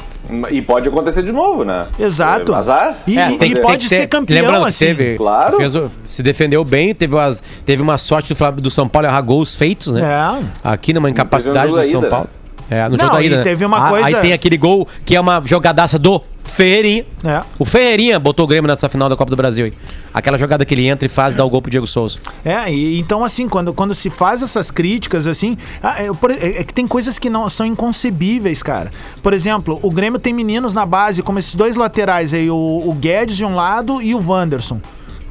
[0.50, 1.86] E, e pode acontecer de novo, né?
[1.98, 2.52] Exato.
[2.52, 2.96] É, Azar.
[3.06, 4.86] E, É, e tem- tem pode que ter- ser campeão Lembrando que assim.
[4.86, 5.56] teve, Claro.
[5.56, 5.76] fez
[6.06, 9.92] se defendeu bem, teve, umas, teve uma sorte do, do São Paulo errar gols feitos,
[9.92, 10.02] né?
[10.02, 10.44] É.
[10.62, 12.28] Aqui numa incapacidade do da São ida, Paulo.
[12.70, 13.36] É, no Não, jogo da e ida.
[13.38, 13.42] né?
[13.42, 17.04] teve uma Ah, coisa- Aí tem aquele gol que é uma jogadaça do Ferreirinha.
[17.24, 17.42] É.
[17.58, 19.66] O Ferreirinha botou o Grêmio nessa final da Copa do Brasil.
[19.66, 19.72] aí.
[20.14, 22.18] Aquela jogada que ele entra e faz dá o gol pro Diego Souza.
[22.44, 26.60] É, e então assim, quando, quando se faz essas críticas assim, ah, é, por- é-
[26.60, 28.90] é que tem coisas que não são inconcebíveis, cara.
[29.22, 32.92] Por exemplo, o Grêmio tem meninos na base, como esses dois laterais aí, o, o
[32.94, 34.80] Guedes de um lado e o Wanderson.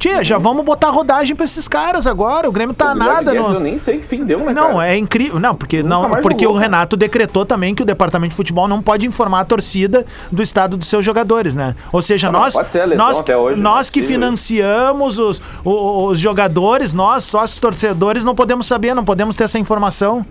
[0.00, 2.48] Tia, já vamos botar rodagem pra esses caras agora.
[2.48, 3.54] O Grêmio tá O nada Guedes, no.
[3.54, 4.88] Eu nem sei que fim deu, né, Não, cara?
[4.88, 5.38] é incrível.
[5.38, 6.72] Não, porque, Nunca não, porque jogou, o cara.
[6.72, 10.78] Renato decretou também que o departamento de futebol não pode informar a torcida do estado
[10.78, 11.76] dos seus jogadores, né?
[11.92, 13.92] Ou seja, Não, nós, pode ser a lesão nós, até hoje, nós né?
[13.92, 19.44] que financiamos os, o- os jogadores, nós, sócios torcedores, não podemos saber, não podemos ter
[19.44, 20.24] essa informação.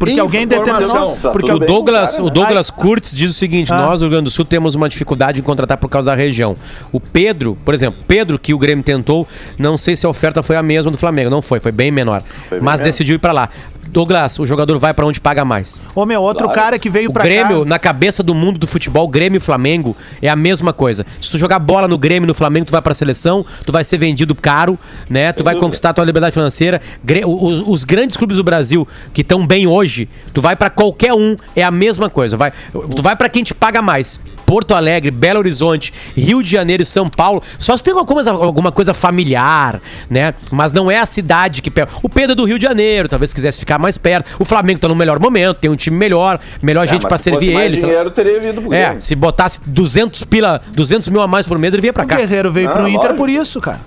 [0.00, 0.88] Porque alguém determinou.
[0.88, 1.32] Informação.
[1.32, 2.30] Porque o Douglas, o?
[2.30, 3.76] Douglas Kurtz diz o seguinte: Ah.
[3.76, 6.56] nós do Rio Grande do Sul temos uma dificuldade em contratar por causa da região.
[6.90, 9.28] O Pedro, por exemplo, Pedro que o Grêmio tentou,
[9.58, 12.22] não sei se a oferta foi a mesma do Flamengo, não foi, foi bem menor,
[12.48, 12.90] Foi bem mas menos.
[12.92, 13.50] decidiu ir pra lá.
[13.90, 15.80] Douglas, o jogador vai pra onde paga mais.
[15.94, 16.60] Ô, meu, outro Claro.
[16.60, 17.68] cara que veio O pra Grêmio, cá.
[17.68, 21.04] na cabeça do mundo do futebol, Grêmio e Flamengo é a mesma coisa.
[21.20, 23.82] Se tu jogar bola no Grêmio e no Flamengo, tu vai pra seleção, tu vai
[23.84, 24.78] ser vendido caro,
[25.08, 25.32] né?
[25.32, 26.80] Tu vai conquistar a tua liberdade financeira.
[27.26, 31.36] Os, os grandes clubes do Brasil que estão bem hoje, tu vai pra qualquer um,
[31.56, 32.36] é a mesma coisa.
[32.36, 32.52] Vai,
[32.94, 34.20] tu vai pra quem te paga mais.
[34.46, 37.40] Porto Alegre, Belo Horizonte, Rio de Janeiro e São Paulo.
[37.58, 40.34] Só se tem alguma coisa, alguma coisa familiar, né?
[40.50, 41.88] Mas não é a cidade que pega.
[42.02, 44.30] O Pedro é do Rio de Janeiro, talvez quisesse ficar mais perto.
[44.38, 47.56] O Flamengo tá no melhor momento, tem um time melhor, melhor É, gente fosse servir
[47.56, 47.76] ele.
[47.78, 51.72] dinheiro, teria vindo pro É, se botasse 200 pila, 200 mil a mais por mês,
[51.74, 52.16] ele vinha pra O cá.
[52.16, 53.16] Guerreiro veio Ah, pro Inter lógico.
[53.16, 53.80] por isso, cara.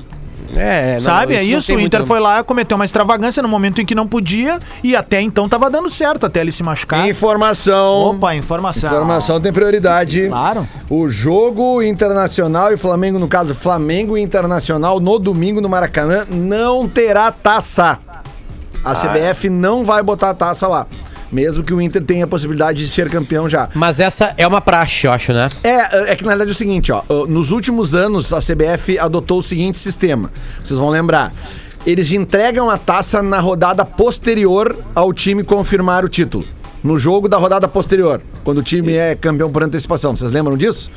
[0.55, 1.33] É, não, Sabe?
[1.35, 1.65] é isso.
[1.65, 4.59] tem O muito- Inter foi lá, cometeu uma extravagância no momento em que não podia
[4.83, 7.09] e até então tava dando certo, até ele se machucar.
[7.09, 7.93] Informação.
[8.11, 8.91] Opa, informação.
[8.91, 10.27] Informação tem prioridade.
[10.27, 10.67] Claro.
[10.87, 17.31] O jogo internacional e Flamengo, no caso, Flamengo Internacional, no domingo no Maracanã, não terá
[17.31, 17.97] taça.
[18.83, 20.85] A Ah, CBF não vai botar a taça lá.
[21.31, 23.67] Mesmo que o Inter tenha a possibilidade de ser campeão já.
[23.73, 25.49] Mas essa é uma praxe, eu acho, né?
[25.63, 27.01] É, é que na verdade é o seguinte, ó.
[27.27, 30.31] Nos últimos anos, a CBF adotou o seguinte sistema.
[30.63, 31.31] Vocês vão lembrar.
[31.87, 36.45] Eles entregam a taça na rodada posterior ao time confirmar o título.
[36.83, 40.15] No jogo da rodada posterior, quando o time é campeão por antecipação.
[40.15, 40.91] Vocês lembram disso?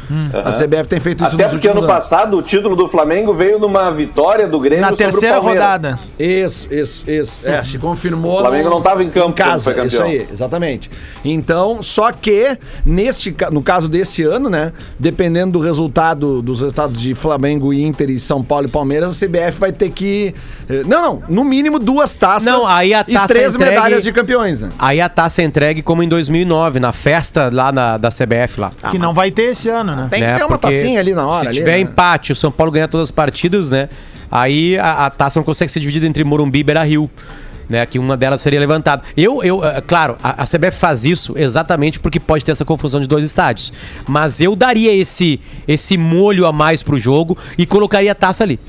[0.45, 1.91] A CBF tem feito isso Até nos porque ano anos.
[1.93, 5.97] passado o título do Flamengo veio numa vitória do Grêmio Na terceira rodada.
[6.19, 7.41] Isso, isso, isso.
[7.45, 8.39] É, se confirmou.
[8.39, 9.63] O Flamengo não tava em campo quando casa.
[9.63, 9.87] foi campeão.
[9.87, 10.91] Isso aí, exatamente.
[11.25, 17.15] Então, só que neste, no caso desse ano, né, dependendo do resultado dos resultados de
[17.15, 20.35] Flamengo, Inter e São Paulo e Palmeiras, a CBF vai ter que
[20.69, 24.03] eh, não, não, no mínimo duas taças Não, aí a e taça três entregue- medalhas
[24.03, 24.71] de campeões, né?
[24.79, 25.45] Aí a taça é
[25.77, 28.73] entregue como em 2009, na festa lá na, da CBF lá.
[28.91, 30.09] Que não vai ter esse ano, né?
[30.11, 31.81] Tem que ter uma Porque tacinha ali na hora, Se ali, tiver né?
[31.81, 33.89] empate, o São Paulo ganhar todas as partidas, né?
[34.31, 37.11] Aí a, a taça não consegue ser dividida entre Morumbi e Beira-Rio.
[37.69, 39.03] Né, que uma delas seria levantada.
[39.17, 43.01] Eu, eu, eh, claro, a, a CBF faz isso exatamente porque pode ter essa confusão
[43.01, 43.73] de dois estádios.
[44.07, 48.61] Mas eu daria esse esse molho a mais pro jogo e colocaria a taça ali.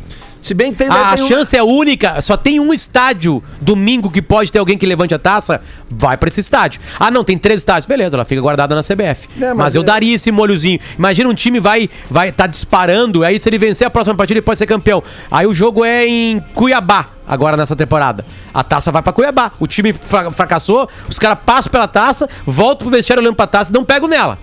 [0.48, 4.10] Se bem que tem, A, tem um- chance é única, só tem um estádio domingo
[4.10, 6.80] que pode ter alguém que levante a taça, vai pra esse estádio.
[7.00, 9.28] Ah, não, tem três estádios, beleza, ela fica guardada na CBF.
[9.42, 10.80] É, mas mas eu é- daria esse molhozinho.
[10.98, 14.46] Imagina um time vai vai tá disparando, aí se ele vencer a próxima partida ele
[14.46, 15.04] pode ser campeão.
[15.30, 17.08] Aí o jogo é em Cuiabá.
[17.28, 18.26] Agora nessa temporada.
[18.54, 19.52] A taça vai pra Cuiabá.
[19.60, 23.70] O time fra- fracassou, os caras passam pela taça, voltam pro vestiário olhando pra taça
[23.70, 24.40] e não pegam nela.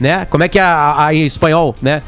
[0.00, 0.26] Né?
[0.28, 2.02] Como é que é a, a- em espanhol, né?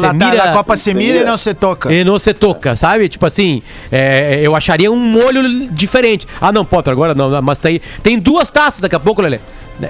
[0.00, 1.92] Tá mira- na Copa se mira e não se toca.
[1.92, 3.08] e não se toca, sabe?
[3.08, 3.60] Tipo assim,
[3.90, 6.26] é, eu acharia um molho diferente.
[6.40, 9.40] Ah, não, Potter, agora não, mas tem, tem duas taças daqui a pouco, Lelê.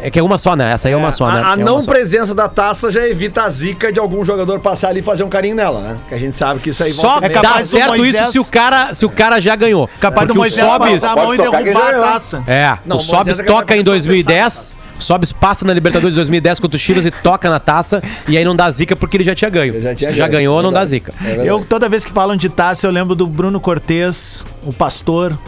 [0.02, 0.70] É que é uma só, né?
[0.72, 1.40] Essa aí é, uma só, né?
[1.42, 1.90] A, a É não só.
[1.90, 5.30] presença da taça já evita a zica de algum jogador passar ali e fazer um
[5.30, 5.96] carinho nela, né?
[6.08, 8.38] Que a gente sabe que isso aí Só É dá do certo Moisés- isso se
[8.38, 9.88] o cara, se o cara já ganhou.
[9.98, 12.42] Capaz do Porque o Moisés Sobis, passar a mão e derrubar a taça.
[12.46, 16.14] é, Não, o o Sobis é toca em de 2010, o Sobis passa na Libertadores
[16.14, 19.16] de 2010 contra o Chivas e toca na taça e aí não dá zica porque
[19.16, 19.74] ele já tinha ganho.
[19.74, 20.90] Ele já tinha se já ganho, ganhou, não dá verdade.
[20.90, 21.14] zica.
[21.24, 21.48] É.
[21.48, 25.38] Eu, toda vez que falam de taça, eu lembro do Bruno Cortez, o pastor,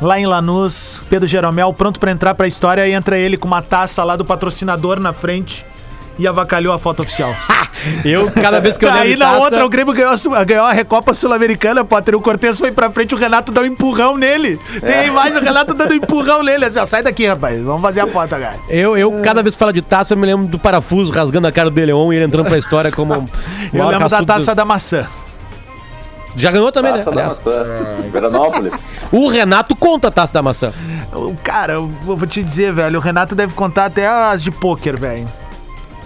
[0.00, 3.62] lá em Lanús, Pedro Jeromel, pronto pra entrar pra história, e entra ele com uma
[3.62, 5.64] taça lá do patrocinador na frente
[6.18, 7.34] e avacalhou a foto oficial.
[8.04, 10.64] Eu, cada vez que eu Tá, aí na taça- outra, o Grêmio ganhou a, ganhou
[10.64, 12.14] a Recopa Sul-Americana, Potter.
[12.14, 14.58] O Cortez foi pra frente, o Renato dá um empurrão nele.
[14.80, 16.64] Tem a imagem do Renato dando um empurrão nele.
[16.64, 17.60] Assim, ó, sai daqui, rapaz.
[17.60, 18.54] Vamos fazer a foto agora.
[18.70, 21.52] Eu, eu, cada vez que falo de taça, eu me lembro do parafuso rasgando a
[21.52, 23.12] cara do De Leon e ele entrando pra história como.
[23.14, 23.28] o
[23.76, 25.06] Eu lembro da taça do- da maçã.
[26.36, 27.16] Já ganhou também, Taça né?
[27.16, 27.38] da aliás.
[27.44, 27.64] maçã.
[28.10, 28.74] Veranópolis.
[29.12, 30.72] O Renato conta a taça da maçã.
[31.12, 32.98] O- Cara, eu vou vou te dizer, velho.
[32.98, 35.28] O Renato deve contar até as de pôquer, velho.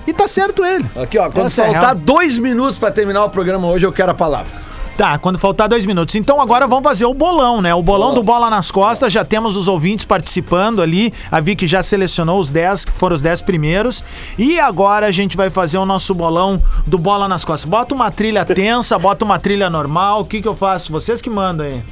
[0.08, 0.86] E tá certo ele.
[0.96, 1.94] Aqui, ó, quando Essa é faltar real.
[1.96, 4.50] dois minutos pra terminar o programa hoje, eu quero a palavra.
[4.96, 6.14] Tá, quando faltar dois minutos.
[6.14, 7.74] Então agora vamos fazer o bolão, né?
[7.74, 9.12] O bolão do Bola nas Costas.
[9.12, 11.12] Já temos os ouvintes participando ali.
[11.30, 14.02] A Vicky já selecionou os 10, que foram os 10 primeiros.
[14.38, 17.68] E agora a gente vai fazer o nosso bolão do Bola nas Costas.
[17.68, 20.22] Bota uma trilha tensa, bota uma trilha normal.
[20.22, 20.90] O que que eu faço?
[20.90, 21.82] Vocês que mandam aí.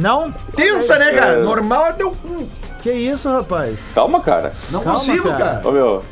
[0.00, 0.30] Não?
[0.54, 1.32] Tensa, né, cara?
[1.38, 1.42] É.
[1.42, 2.46] Normal é teu cu.
[2.82, 3.78] Que isso, rapaz?
[3.94, 4.52] Calma, cara.
[4.70, 5.38] Não Calma, consigo, cara.
[5.56, 5.68] cara.
[5.68, 6.04] Ô, meu.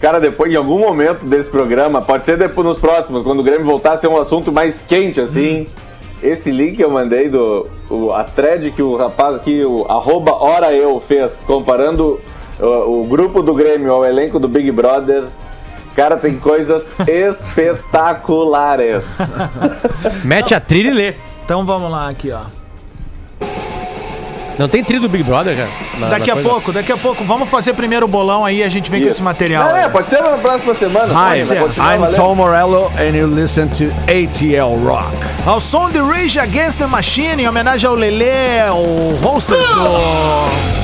[0.00, 3.66] Cara, depois, em algum momento desse programa, pode ser depois nos próximos, quando o Grêmio
[3.66, 5.66] voltar a ser um assunto mais quente, assim.
[6.22, 7.66] Esse link que eu mandei do.
[7.90, 12.20] o- a thread que o rapaz aqui, o arroba hora eu fez, comparando
[12.60, 15.24] o, o grupo do Grêmio ao elenco do Big Brother.
[15.96, 19.16] Cara, tem coisas espetaculares.
[20.24, 21.14] Mete a trilha e lê.
[21.44, 22.42] Então vamos lá aqui, ó.
[24.58, 25.68] Não tem trilha do Big Brother, cara?
[25.98, 26.48] Na- Daqui na a coisa?
[26.50, 27.22] pouco, daqui a pouco.
[27.24, 29.18] Vamos fazer primeiro o bolão aí a gente vem com Isso.
[29.18, 29.64] esse material.
[29.72, 29.84] Aí.
[29.84, 31.06] é, pode ser na próxima semana.
[31.14, 32.16] Hi, I'm valendo.
[32.16, 35.06] Tom Morello and you listen to ATL Rock.
[35.46, 39.56] Ao som de Rage Against the Machine, em homenagem ao Lelê, o host do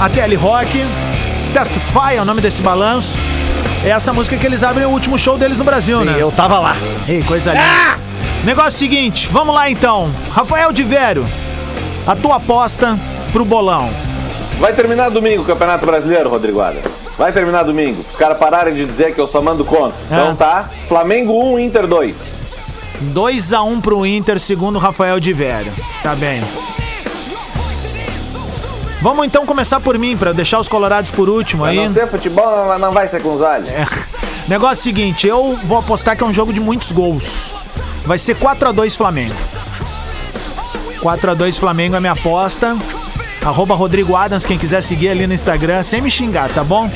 [0.00, 0.84] ATL Rock.
[1.52, 3.16] Testify é o nome desse balanço.
[3.84, 6.14] É essa música que eles abrem o último show deles no Brasil, né?
[6.18, 6.76] Eu tava lá.
[7.08, 7.64] Ei, coisa linda.
[8.44, 10.10] Negócio seguinte, vamos lá então.
[10.32, 11.24] Rafael de Vério,
[12.06, 12.96] a tua aposta
[13.34, 13.90] pro bolão.
[14.60, 16.84] Vai terminar domingo o Campeonato Brasileiro, Rodrigo Adams.
[17.18, 17.98] Vai terminar domingo.
[18.00, 19.96] Os caras pararem de dizer que eu só mando conta.
[20.06, 20.34] Então Ah.
[20.36, 20.70] tá.
[20.86, 22.16] Flamengo 1, Inter 2.
[23.12, 25.72] 2x1 pro Inter, segundo Rafael de Vério.
[26.00, 26.44] Tá bem.
[29.02, 31.76] Vamos então começar por mim, pra deixar os colorados por último Pra aí.
[31.76, 33.68] não ser futebol, não, vai ser com os alhos.
[33.68, 33.84] É.
[34.46, 37.24] Negócio seguinte, eu vou apostar que é um jogo de muitos gols.
[38.06, 39.34] Vai ser 4x2 Flamengo.
[41.02, 42.76] 4x2 Flamengo é minha aposta.
[43.44, 46.90] Arroba Rodrigo Adams, quem quiser seguir ali no Instagram, sem me xingar, tá bom?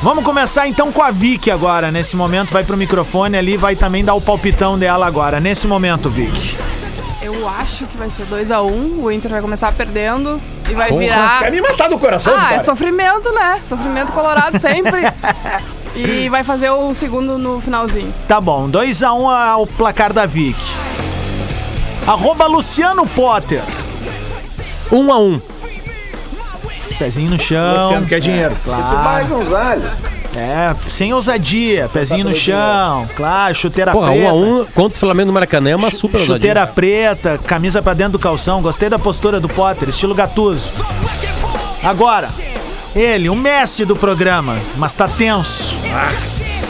[0.00, 1.90] Vamos começar então com a Vicky agora.
[1.90, 5.40] Nesse momento, vai pro microfone ali, vai também dar o palpitão dela agora.
[5.40, 6.56] Nesse momento, Vicky.
[7.20, 9.02] Eu acho que vai ser 2x1.
[9.02, 11.50] O Inter vai começar perdendo e vai Quer virar.
[11.50, 12.60] me matar do coração, Ah, é cara?
[12.64, 13.60] sofrimento, né?
[13.64, 15.00] Sofrimento colorado sempre.
[15.96, 18.12] e vai fazer o segundo no finalzinho.
[18.28, 20.62] Tá bom, 2x1 é o placar da Vicky.
[22.06, 23.62] Arroba Luciano Potter.
[24.92, 25.40] Um a um.
[26.98, 27.82] Pezinho no chão.
[27.84, 28.56] Luciano quer dinheiro.
[28.64, 29.92] Vai com os alhos.
[30.36, 34.24] É, sem ousadia, pezinho no chão, claro, chuteira Porra, preta.
[34.24, 36.34] um a um contra o Flamengo no Maracanã é uma super ousadia.
[36.36, 38.60] Chuteira preta, camisa pra dentro do calção.
[38.60, 40.68] Gostei da postura do Potter, estilo Gatuso.
[41.84, 42.28] Agora,
[42.96, 45.72] ele, o Messi do programa, mas tá tenso.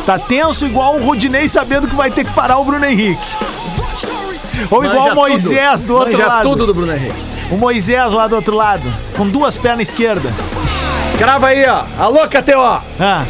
[0.05, 3.23] Tá tenso igual o Rudinei sabendo que vai ter que parar o Bruno Henrique.
[4.71, 6.51] Ou igual o Moisés do outro Manja lado.
[6.51, 7.34] tudo do Bruno Henrique.
[7.55, 8.83] O Moisés lá do outro lado,
[9.17, 10.33] com duas pernas esquerdas.
[11.17, 11.85] Grava aí, ó.
[11.97, 12.83] Alô, KTO.
[12.99, 13.25] Ah,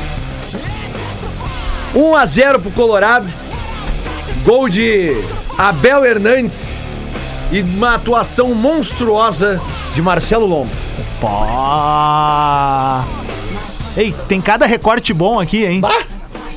[1.94, 3.30] 1x0 pro Colorado.
[4.42, 5.14] Gol de
[5.58, 6.70] Abel Hernandes.
[7.52, 9.60] E uma atuação monstruosa
[9.94, 10.70] de Marcelo Lombo.
[11.20, 13.04] pó.
[13.94, 15.82] Ei, tem cada recorte bom aqui, hein?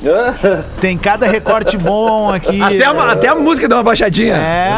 [0.80, 2.60] Tem cada recorte bom aqui.
[2.62, 4.34] Até a, até a música deu uma baixadinha.
[4.36, 4.70] É.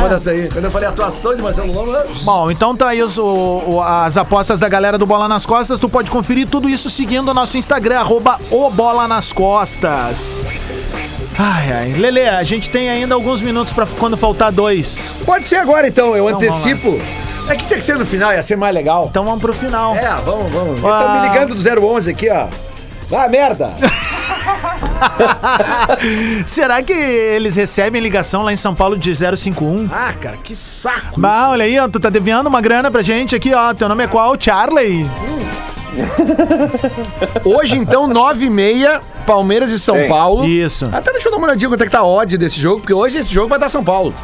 [0.52, 1.92] Quando eu falei atuação de Marcelo Lombo.
[2.22, 5.78] Bom, então tá aí os- o- o- as apostas da galera do Bola nas Costas.
[5.78, 10.40] Tu pode conferir tudo isso seguindo o nosso Instagram, arroba o Bola nas Costas.
[11.38, 11.92] Ai, ai.
[11.96, 15.12] Lele, a gente tem ainda alguns minutos pra quando faltar dois.
[15.24, 17.00] Pode ser agora então, eu Então, antecipo.
[17.48, 19.06] É que tinha que ser no final, ia ser mais legal.
[19.10, 19.94] Então vamos pro final.
[19.96, 20.74] É, vamos, vamos.
[20.76, 21.20] Estão Ah.
[21.22, 22.46] me ligando do 011 aqui, ó.
[23.16, 23.70] Ah, merda!
[26.46, 29.88] Será que eles recebem ligação lá em São Paulo de 051?
[29.92, 31.20] Ah, cara, que saco!
[31.20, 33.72] Bah, olha aí, ó, tu tá devendo uma grana pra gente aqui, ó.
[33.74, 34.36] Teu nome é qual?
[34.38, 35.06] Charlie?
[37.44, 40.46] Hoje, então, 9 e meia, Palmeiras e São Ei, Paulo.
[40.46, 40.88] Isso.
[40.92, 42.94] Até deixa eu dar uma olhadinha quanto é que tá a odd desse jogo, porque
[42.94, 44.14] hoje esse jogo vai dar São Paulo.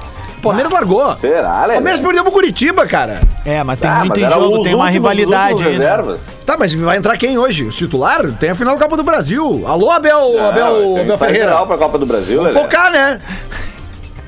[0.47, 1.16] O Palmeiras largou.
[1.16, 1.74] Será, Lelê?
[1.74, 3.20] Palmeiras perdeu pro Curitiba, cara.
[3.44, 5.78] É, mas tem Ah, muito mas em era jogo, os tem uma últimos- rivalidade aí.
[5.78, 5.84] né?
[5.86, 6.20] reservas.
[6.44, 7.64] Tá, mas vai entrar quem hoje?
[7.64, 8.30] Os titular?
[8.38, 9.64] Tem a final da Copa do Brasil.
[9.66, 11.44] Alô, Abel, Não, Abel, Abel Ferreira.
[11.49, 12.59] geral pra Copa do Brasil, Lelê.
[12.59, 13.20] Focar, né?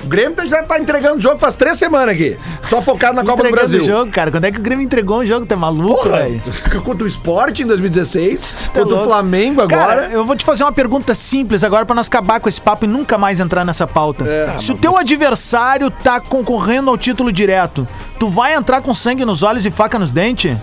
[0.09, 2.39] O Grêmio tá- já tá entregando o jogo faz três semanas aqui.
[2.71, 3.83] Só focado na Copa do Brasil.
[3.83, 4.31] o jogo, cara.
[4.31, 5.45] Quando é que o Grêmio entregou um jogo?
[5.45, 6.41] Tá maluco, velho?
[6.83, 8.41] contra o Sport em 2016,
[8.73, 9.05] Tá contra o louco.
[9.05, 9.85] Flamengo agora.
[9.87, 12.87] Cara, eu vou te fazer uma pergunta simples agora pra nós acabar com esse papo
[12.87, 14.25] e nunca mais entrar nessa pauta.
[14.27, 17.87] É, Se o teu adversário tá concorrendo ao título direto,
[18.19, 20.57] tu vai entrar com sangue nos olhos e faca nos dentes?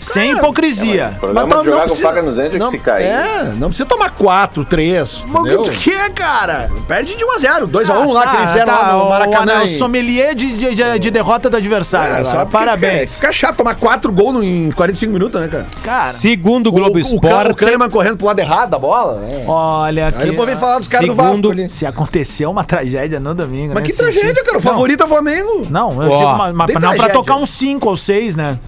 [0.00, 1.12] Sem hipocrisia.
[1.16, 3.04] O problema Mas de jogar com precisa- faca nos dentes é que não, se cair.
[3.04, 5.24] É, não precisa tomar 4, 3.
[5.28, 6.70] Mas o que quer, cara?
[6.88, 9.60] Perde de 1 a 0 2x1 lá que tá, eles fizeram tá, lá no Maracanã.
[9.60, 12.14] O, o sommelier de, de, de- de derrota do adversário.
[12.16, 13.14] É, só Parabéns.
[13.16, 15.66] Fica, fica chato tomar 4 gols no- em 45 minutos, né, cara?
[15.82, 17.50] Cara, Segundo o Globo o, Esporte.
[17.52, 19.20] o Kahneman correndo pro lado errado da bola.
[19.20, 19.44] né?
[19.46, 20.30] olha Aí que...
[20.30, 21.68] depois vem falar dos caras do Vasco ali.
[21.68, 23.74] Se aconteceu uma tragédia no domingo.
[23.74, 24.44] Mas que tragédia, sentido.
[24.46, 24.58] cara.
[24.58, 25.66] O Não, favorito é o Flamengo.
[25.70, 28.58] Não, eu digo, mas, mas tem não pra tocar uns 5 ou 6, né?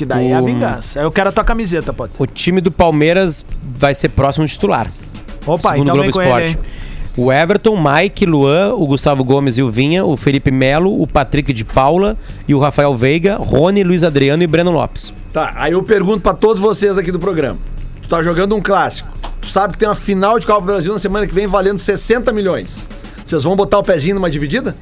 [0.00, 0.98] Que daí é a O- vingança.
[0.98, 2.14] Aí eu quero a tua camiseta, pode.
[2.18, 3.44] O time do Palmeiras
[3.76, 4.90] vai ser próximo titular.
[5.46, 6.46] Opa, segundo então o vem Globo Esporte.
[6.46, 6.58] ele?
[7.18, 11.52] O Everton, Mike, Luan, o Gustavo Gomes e o Vinha, o Felipe Melo, o Patrick
[11.52, 12.16] de Paula
[12.48, 15.12] e o Rafael Veiga, Rony, Luiz Adriano e Breno Lopes.
[15.34, 17.58] Tá, aí eu pergunto pra todos vocês aqui do programa.
[18.00, 19.06] Tu tá jogando um clássico.
[19.42, 21.78] Tu sabe que tem uma final de Copa do Brasil na semana que vem valendo
[21.78, 22.70] 60 milhões.
[23.26, 24.74] Vocês vão botar o pezinho numa dividida?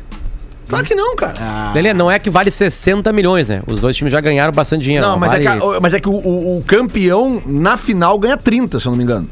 [0.69, 1.73] Claro que não, cara.
[1.75, 3.63] Lelê, não é que vale 60 milhões, né?
[3.67, 5.07] Os dois times já ganharam bastante dinheiro.
[5.07, 5.47] não, mas, vale...
[5.47, 8.97] é que, mas é que o, o- campeão na final ganha 30, se eu não
[8.99, 9.29] me engano.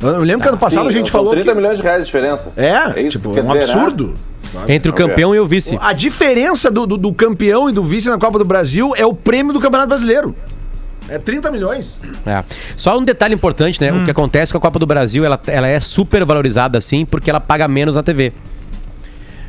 [0.00, 1.54] Eu, lembro que ano passado Sim, a gente falou 30 que...
[1.56, 2.52] milhões de reais de diferença.
[2.56, 3.72] É, isso tipo, que é um dizer, né?
[3.72, 4.14] absurdo.
[4.68, 5.78] Entre o campeão e o vice.
[5.80, 9.14] A diferença do, do- do campeão e do vice na Copa do Brasil é o
[9.14, 10.34] prêmio do Campeonato Brasileiro.
[11.08, 11.98] É 30 milhões.
[12.26, 12.42] É.
[12.76, 13.92] Só um detalhe importante, né?
[13.92, 17.30] O que acontece com a Copa do Brasil, ela, ela é super valorizada assim, porque
[17.30, 18.32] ela paga menos na TV.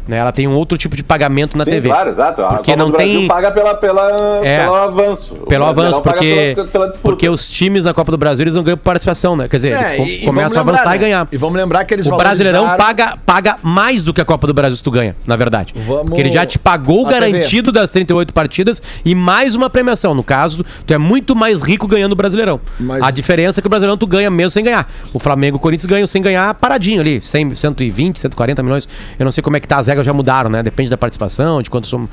[0.07, 0.17] Né?
[0.17, 1.89] Ela tem um outro tipo de pagamento na Sim, TV.
[1.89, 2.41] claro, exato.
[2.41, 4.63] A Porque Copa não do Brasil tem- paga pela, pela, É.
[4.63, 5.35] pelo avanço.
[5.47, 8.77] Pelo avanço, porque, pela, pela porque os times na Copa do Brasil eles não ganham
[8.77, 9.47] por participação, né?
[9.47, 11.19] Quer dizer, eles com- e- e começam a avançar lembrar, e ganhar.
[11.25, 11.27] né?
[11.31, 14.53] E vamos lembrar que eles O Brasileirão paga, paga mais do que a Copa do
[14.53, 15.73] Brasil se tu ganha, na verdade.
[15.85, 17.19] Vamos- Porque ele já te pagou o TV.
[17.31, 20.13] garantido das 38 partidas e mais uma premiação.
[20.13, 22.59] No caso, tu é muito mais rico ganhando o Brasileirão.
[22.79, 24.87] Mas- A diferença é que o Brasileirão tu ganha mesmo sem ganhar.
[25.13, 28.87] O Flamengo e o Corinthians ganham sem ganhar paradinho ali, 100, 120, 140 milhões.
[29.19, 30.61] Eu não sei como é que tá, as regras já mudaram, né?
[30.63, 32.07] Depende da participação, de quanto soma,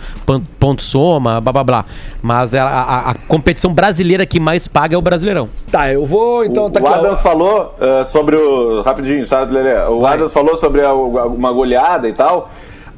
[0.59, 1.85] ponto soma, blá blá blá.
[2.23, 5.49] Mas a, a- a competição brasileira que mais paga é o Brasileirão.
[5.71, 6.67] Tá, eu vou então.
[6.67, 7.01] o, tá o aqui, ó.
[7.01, 8.83] Adams falou eh, sobre o.
[8.83, 9.75] Rapidinho, sabe, Lelê?
[9.89, 12.51] O Adams falou sobre a- uma goleada e tal.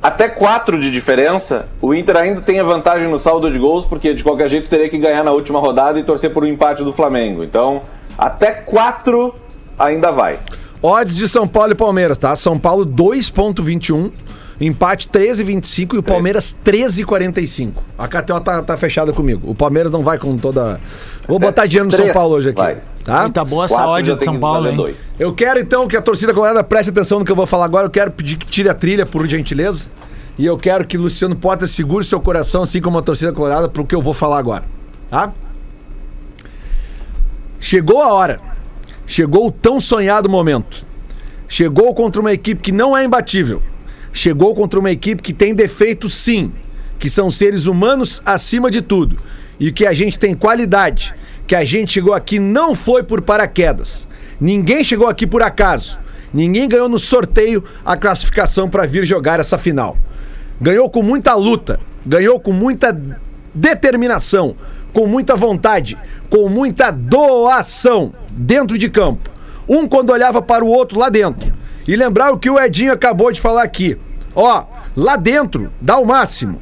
[0.02, 4.12] Até quatro de diferença, o Inter ainda tem a vantagem no saldo de gols, porque
[4.14, 6.92] de qualquer jeito teria que ganhar na última rodada e torcer por um empate do
[6.92, 7.42] Flamengo.
[7.42, 7.80] Então,
[8.16, 9.34] até quatro
[9.78, 10.38] ainda vai.
[10.82, 12.36] Odds de São Paulo e Palmeiras, tá?
[12.36, 14.10] São Paulo 2,21.
[14.60, 17.72] Empate 13,25 e o Palmeiras 13,45.
[17.98, 19.50] A KTO tá, tá fechada comigo.
[19.50, 20.80] O Palmeiras não vai com toda.
[21.28, 22.58] Vou botar dinheiro no São Paulo hoje aqui.
[22.58, 22.78] vai.
[23.04, 23.28] Tá?
[23.28, 24.76] Tá boa essa ódio de São Paulo, hein?
[24.76, 24.96] dois.
[25.18, 27.86] Eu quero então que a torcida colorada preste atenção no que eu vou falar agora.
[27.86, 29.86] Eu quero pedir que tire a trilha, por gentileza.
[30.38, 33.86] E eu quero que Luciano Potter segure seu coração, assim como a torcida colorada, pro
[33.86, 34.64] que eu vou falar agora.
[35.10, 35.32] Tá?
[37.60, 38.40] Chegou a hora.
[39.06, 40.84] Chegou o tão sonhado momento.
[41.48, 43.62] Chegou contra uma equipe que não é imbatível.
[44.16, 46.50] Chegou contra uma equipe que tem defeitos, sim.
[46.98, 49.16] Que são seres humanos acima de tudo.
[49.60, 51.14] E que a gente tem qualidade.
[51.46, 54.08] Que a gente chegou aqui não foi por paraquedas.
[54.40, 55.98] Ninguém chegou aqui por acaso.
[56.32, 59.98] Ninguém ganhou no sorteio a classificação para vir jogar essa final.
[60.58, 62.98] Ganhou com muita luta, ganhou com muita
[63.52, 64.56] determinação,
[64.94, 65.94] com muita vontade,
[66.30, 69.28] com muita doação dentro de campo.
[69.68, 71.52] Um quando olhava para o outro lá dentro.
[71.86, 73.98] E lembrar o que o Edinho acabou de falar aqui.
[74.36, 74.64] Ó,
[74.94, 76.60] lá dentro dá o máximo.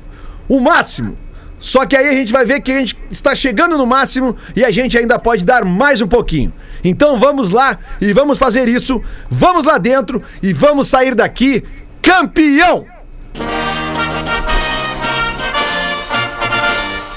[0.49, 1.18] O máximo.
[1.59, 4.64] Só que aí a gente vai ver que a gente está chegando no máximo e
[4.64, 6.53] a gente ainda pode dar mais um pouquinho.
[6.85, 9.03] Então vamos lá e vamos fazer isso.
[9.29, 11.64] Vamos lá dentro e vamos sair daqui
[12.01, 12.94] campeão!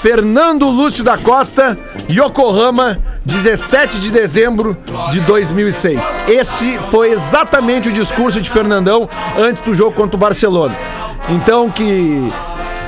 [0.08, 1.76] Fernando Lúcio da Costa,
[2.10, 4.74] Yokohama, 17 de dezembro
[5.10, 5.98] de 2006.
[6.26, 9.06] Esse foi exatamente o discurso de Fernandão
[9.36, 10.74] antes do jogo contra o Barcelona.
[11.28, 12.26] Então que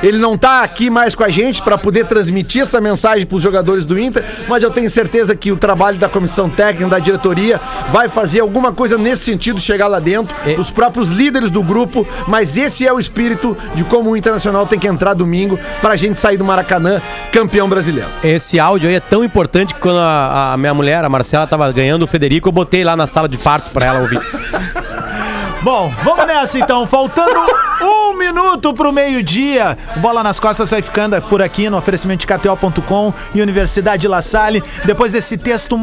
[0.02, 3.42] ele não tá aqui mais com a gente para poder transmitir essa mensagem para os
[3.42, 7.60] jogadores do Inter, mas eu tenho certeza que o trabalho da comissão técnica, da diretoria,
[7.92, 12.06] vai fazer alguma coisa nesse sentido, chegar lá dentro, E- os próprios líderes do grupo,
[12.26, 15.96] mas esse é o espírito de como o Internacional tem que entrar domingo para a
[15.96, 17.00] gente sair do Maracanã
[17.32, 18.08] campeão brasileiro.
[18.22, 21.70] Esse áudio aí é tão importante que quando a, a minha mulher, a Marcela, tava
[21.72, 24.20] ganhando o Federico, eu botei lá na sala de parto pra ela ouvir.
[25.62, 26.86] Bom, vamos nessa então.
[26.86, 27.38] Faltando
[27.82, 29.78] um minuto pro meio-dia.
[29.96, 34.62] Bola nas Costas vai ficando por aqui no oferecimento de KTO.com e Universidade La Salle.
[34.84, 35.78] Depois desse texto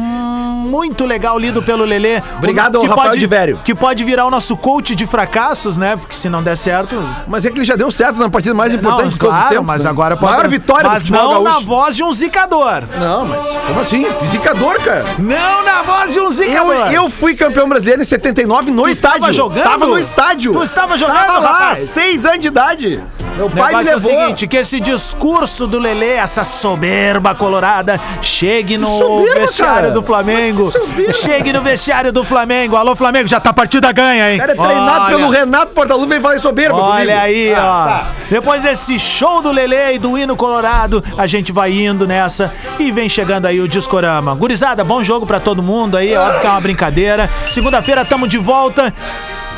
[0.58, 2.20] muito legal lido pelo Lelê.
[2.36, 3.60] Obrigado, que Rafael pode, de Vério.
[3.64, 5.96] Que pode virar o nosso coach de fracassos, né?
[5.96, 6.96] Porque se não der certo.
[7.26, 9.38] Mas é que ele já deu certo na partida mais importante não, de todos os
[9.38, 9.66] claro, tempos.
[9.66, 9.90] mas né?
[9.90, 10.32] agora pode.
[10.32, 11.66] Maior vitória Mas não na gaúcho.
[11.66, 12.82] voz de um zicador.
[12.98, 14.06] Não, mas como assim?
[14.26, 15.04] Zicador, cara.
[15.18, 16.92] Não na voz de um Eu, zicador.
[16.92, 19.16] eu fui campeão brasileiro em 79 no Tu estádio.
[19.16, 19.64] estava jogando?
[19.64, 20.52] Tava no estádio.
[20.52, 21.80] Tu estava jogando, Tava lá, rapaz?
[21.82, 23.02] seis anos de idade.
[23.36, 24.10] Meu pai me negócio é o levou.
[24.22, 29.90] seguinte, que esse discurso do Lelê, essa soberba colorada, chegue no soberba, vestiário cara?
[29.92, 30.47] do Flamengo.
[30.52, 31.12] Soberba?
[31.12, 32.76] Chegue no vestiário do Flamengo.
[32.76, 34.36] Alô, Flamengo, já tá a partida ganha, hein?
[34.36, 35.16] O cara é treinado Olha.
[35.16, 36.92] pelo Renato Portaluppi e fala soberba comigo.
[36.96, 37.88] Olha aí, Ah, ó.
[37.88, 38.06] tá.
[38.30, 42.90] Depois desse show do Lelê e do hino colorado, a gente vai indo nessa e
[42.92, 44.34] vem chegando aí o Discorama.
[44.34, 47.30] Gurizada, bom jogo pra todo mundo aí, é óbvio que é uma brincadeira.
[47.50, 48.92] Segunda-feira tamo de volta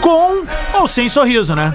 [0.01, 0.43] com
[0.75, 1.75] ou sem sorriso, né?